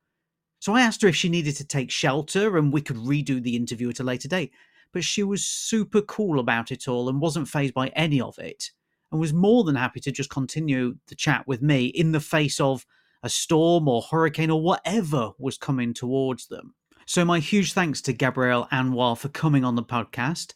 So 0.59 0.75
I 0.75 0.81
asked 0.81 1.01
her 1.01 1.07
if 1.07 1.15
she 1.15 1.29
needed 1.29 1.55
to 1.55 1.65
take 1.65 1.89
shelter 1.89 2.57
and 2.57 2.71
we 2.71 2.81
could 2.81 2.97
redo 2.97 3.41
the 3.41 3.55
interview 3.55 3.89
at 3.89 4.01
a 4.01 4.03
later 4.03 4.27
date. 4.27 4.51
But 4.91 5.05
she 5.05 5.23
was 5.23 5.45
super 5.45 6.01
cool 6.01 6.37
about 6.37 6.69
it 6.69 6.87
all 6.87 7.07
and 7.07 7.21
wasn't 7.21 7.47
phased 7.47 7.73
by 7.73 7.87
any 7.89 8.19
of 8.19 8.37
it 8.37 8.71
and 9.11 9.19
was 9.19 9.33
more 9.33 9.63
than 9.63 9.75
happy 9.75 9.99
to 10.01 10.11
just 10.11 10.29
continue 10.29 10.95
the 11.07 11.15
chat 11.15 11.47
with 11.47 11.61
me 11.61 11.85
in 11.85 12.11
the 12.11 12.19
face 12.19 12.59
of 12.59 12.85
a 13.23 13.29
storm 13.29 13.87
or 13.87 14.01
hurricane 14.01 14.49
or 14.49 14.61
whatever 14.61 15.31
was 15.37 15.57
coming 15.57 15.93
towards 15.93 16.47
them. 16.47 16.75
So, 17.05 17.25
my 17.25 17.39
huge 17.39 17.73
thanks 17.73 18.01
to 18.03 18.13
Gabrielle 18.13 18.67
Anwar 18.71 19.17
for 19.17 19.29
coming 19.29 19.65
on 19.65 19.75
the 19.75 19.83
podcast, 19.83 20.53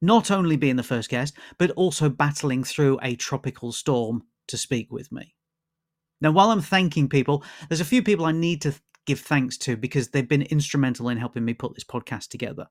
not 0.00 0.30
only 0.30 0.56
being 0.56 0.76
the 0.76 0.82
first 0.82 1.08
guest, 1.08 1.34
but 1.58 1.72
also 1.72 2.08
battling 2.08 2.62
through 2.62 2.98
a 3.02 3.16
tropical 3.16 3.72
storm 3.72 4.22
to 4.46 4.56
speak 4.56 4.92
with 4.92 5.10
me. 5.10 5.34
Now, 6.20 6.30
while 6.30 6.50
I'm 6.50 6.62
thanking 6.62 7.08
people, 7.08 7.44
there's 7.68 7.80
a 7.80 7.84
few 7.84 8.02
people 8.02 8.24
I 8.24 8.32
need 8.32 8.62
to 8.62 8.74
give 9.06 9.20
thanks 9.20 9.56
to 9.58 9.76
because 9.76 10.08
they've 10.08 10.28
been 10.28 10.42
instrumental 10.42 11.08
in 11.08 11.18
helping 11.18 11.44
me 11.44 11.54
put 11.54 11.74
this 11.74 11.84
podcast 11.84 12.28
together. 12.28 12.66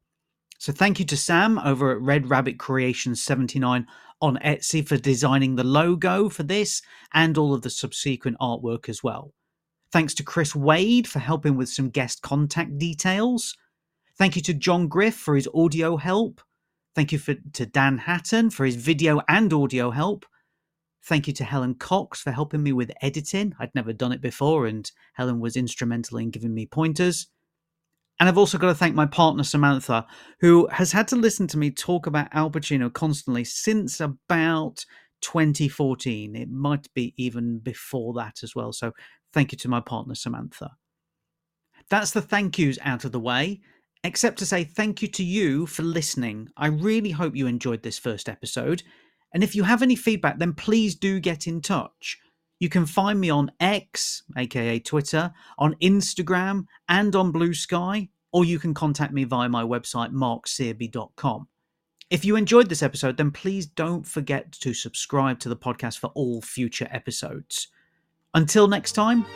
So 0.58 0.72
thank 0.72 1.00
you 1.00 1.06
to 1.06 1.18
Sam 1.18 1.60
over 1.60 1.92
at 1.92 2.02
Red 2.02 2.30
Rabbit 2.30 2.58
Creations 2.58 3.22
79 3.22 3.86
on 4.22 4.38
Etsy 4.44 4.88
for 4.88 4.98
designing 4.98 5.56
the 5.56 5.64
logo 5.64 6.30
for 6.30 6.44
this 6.44 6.82
and 7.14 7.38
all 7.38 7.54
of 7.54 7.62
the 7.62 7.70
subsequent 7.70 8.38
artwork 8.40 8.90
as 8.90 9.04
well. 9.04 9.34
Thanks 9.92 10.14
to 10.16 10.24
Chris 10.24 10.56
Wade 10.56 11.08
for 11.08 11.20
helping 11.20 11.56
with 11.56 11.70
some 11.70 11.90
guest 11.90 12.22
contact 12.22 12.78
details. 12.78 13.56
Thank 14.18 14.36
you 14.36 14.42
to 14.44 14.54
John 14.54 14.88
Griff 14.88 15.16
for 15.16 15.36
his 15.36 15.48
audio 15.54 15.98
help. 15.98 16.42
Thank 16.96 17.12
you 17.12 17.20
for, 17.20 17.36
to 17.54 17.66
Dan 17.66 17.98
Hatton 17.98 18.50
for 18.50 18.66
his 18.66 18.76
video 18.76 19.22
and 19.28 19.52
audio 19.52 19.92
help. 19.92 20.26
Thank 21.04 21.28
you 21.28 21.34
to 21.34 21.44
Helen 21.44 21.76
Cox 21.76 22.22
for 22.22 22.32
helping 22.32 22.64
me 22.64 22.72
with 22.72 22.92
editing. 23.02 23.54
I'd 23.60 23.76
never 23.76 23.94
done 23.94 24.12
it 24.12 24.22
before, 24.22 24.66
and 24.66 24.90
Helen 25.14 25.40
was 25.40 25.56
instrumental 25.56 26.18
in 26.18 26.32
giving 26.32 26.54
me 26.54 26.66
pointers. 26.66 27.28
And 28.20 28.30
I've 28.30 28.38
also 28.38 28.58
got 28.58 28.68
to 28.68 28.76
thank 28.76 28.96
my 28.96 29.06
partner, 29.06 29.44
Samantha, 29.44 30.06
who 30.40 30.68
has 30.68 30.94
had 30.94 31.08
to 31.10 31.18
listen 31.18 31.48
to 31.48 31.58
me 31.58 31.70
talk 31.70 32.08
about 32.08 32.30
Al 32.32 32.50
Pacino 32.50 32.92
constantly 32.92 33.44
since 33.44 34.00
about 34.00 34.86
2014. 35.22 36.36
It 36.36 36.50
might 36.50 36.94
be 36.94 37.14
even 37.18 37.60
before 37.60 38.14
that 38.14 38.42
as 38.42 38.56
well. 38.56 38.72
So 38.72 38.94
thank 39.34 39.52
you 39.52 39.58
to 39.58 39.68
my 39.68 39.82
partner, 39.82 40.16
Samantha. 40.16 40.72
That's 41.90 42.12
the 42.12 42.22
thank 42.22 42.58
yous 42.58 42.80
out 42.82 43.04
of 43.04 43.12
the 43.12 43.20
way, 43.20 43.62
except 44.04 44.40
to 44.40 44.46
say 44.46 44.64
thank 44.64 45.02
you 45.02 45.08
to 45.10 45.24
you 45.24 45.66
for 45.66 45.84
listening. 45.84 46.50
I 46.56 46.68
really 46.68 47.12
hope 47.12 47.36
you 47.36 47.48
enjoyed 47.48 47.84
this 47.84 48.00
first 48.00 48.30
episode. 48.30 48.82
And 49.34 49.44
if 49.44 49.56
you 49.56 49.64
have 49.64 49.82
any 49.82 49.98
feedback, 49.98 50.40
then 50.40 50.54
please 50.54 50.96
do 50.96 51.20
get 51.20 51.48
in 51.48 51.60
touch. 51.62 52.18
You 52.66 52.70
can 52.70 52.88
find 52.88 53.20
me 53.20 53.30
on 53.30 53.52
X, 53.60 54.24
aka 54.36 54.80
Twitter, 54.80 55.32
on 55.60 55.76
Instagram, 55.84 56.66
and 56.90 57.16
on 57.16 57.32
Blue 57.32 57.54
Sky, 57.54 58.10
or 58.32 58.44
you 58.44 58.58
can 58.58 58.74
contact 58.74 59.14
me 59.14 59.24
via 59.24 59.48
my 59.48 59.62
website, 59.62 60.12
marksearby.com. 60.12 61.48
If 62.10 62.26
you 62.26 62.36
enjoyed 62.36 62.70
this 62.70 62.82
episode, 62.82 63.18
then 63.18 63.30
please 63.30 63.68
don't 63.68 64.08
forget 64.08 64.52
to 64.54 64.74
subscribe 64.74 65.38
to 65.42 65.50
the 65.50 65.56
podcast 65.56 66.00
for 66.00 66.08
all 66.16 66.42
future 66.42 66.88
episodes. 66.90 67.68
Until 68.34 68.68
next 68.68 68.94
time, 68.94 69.28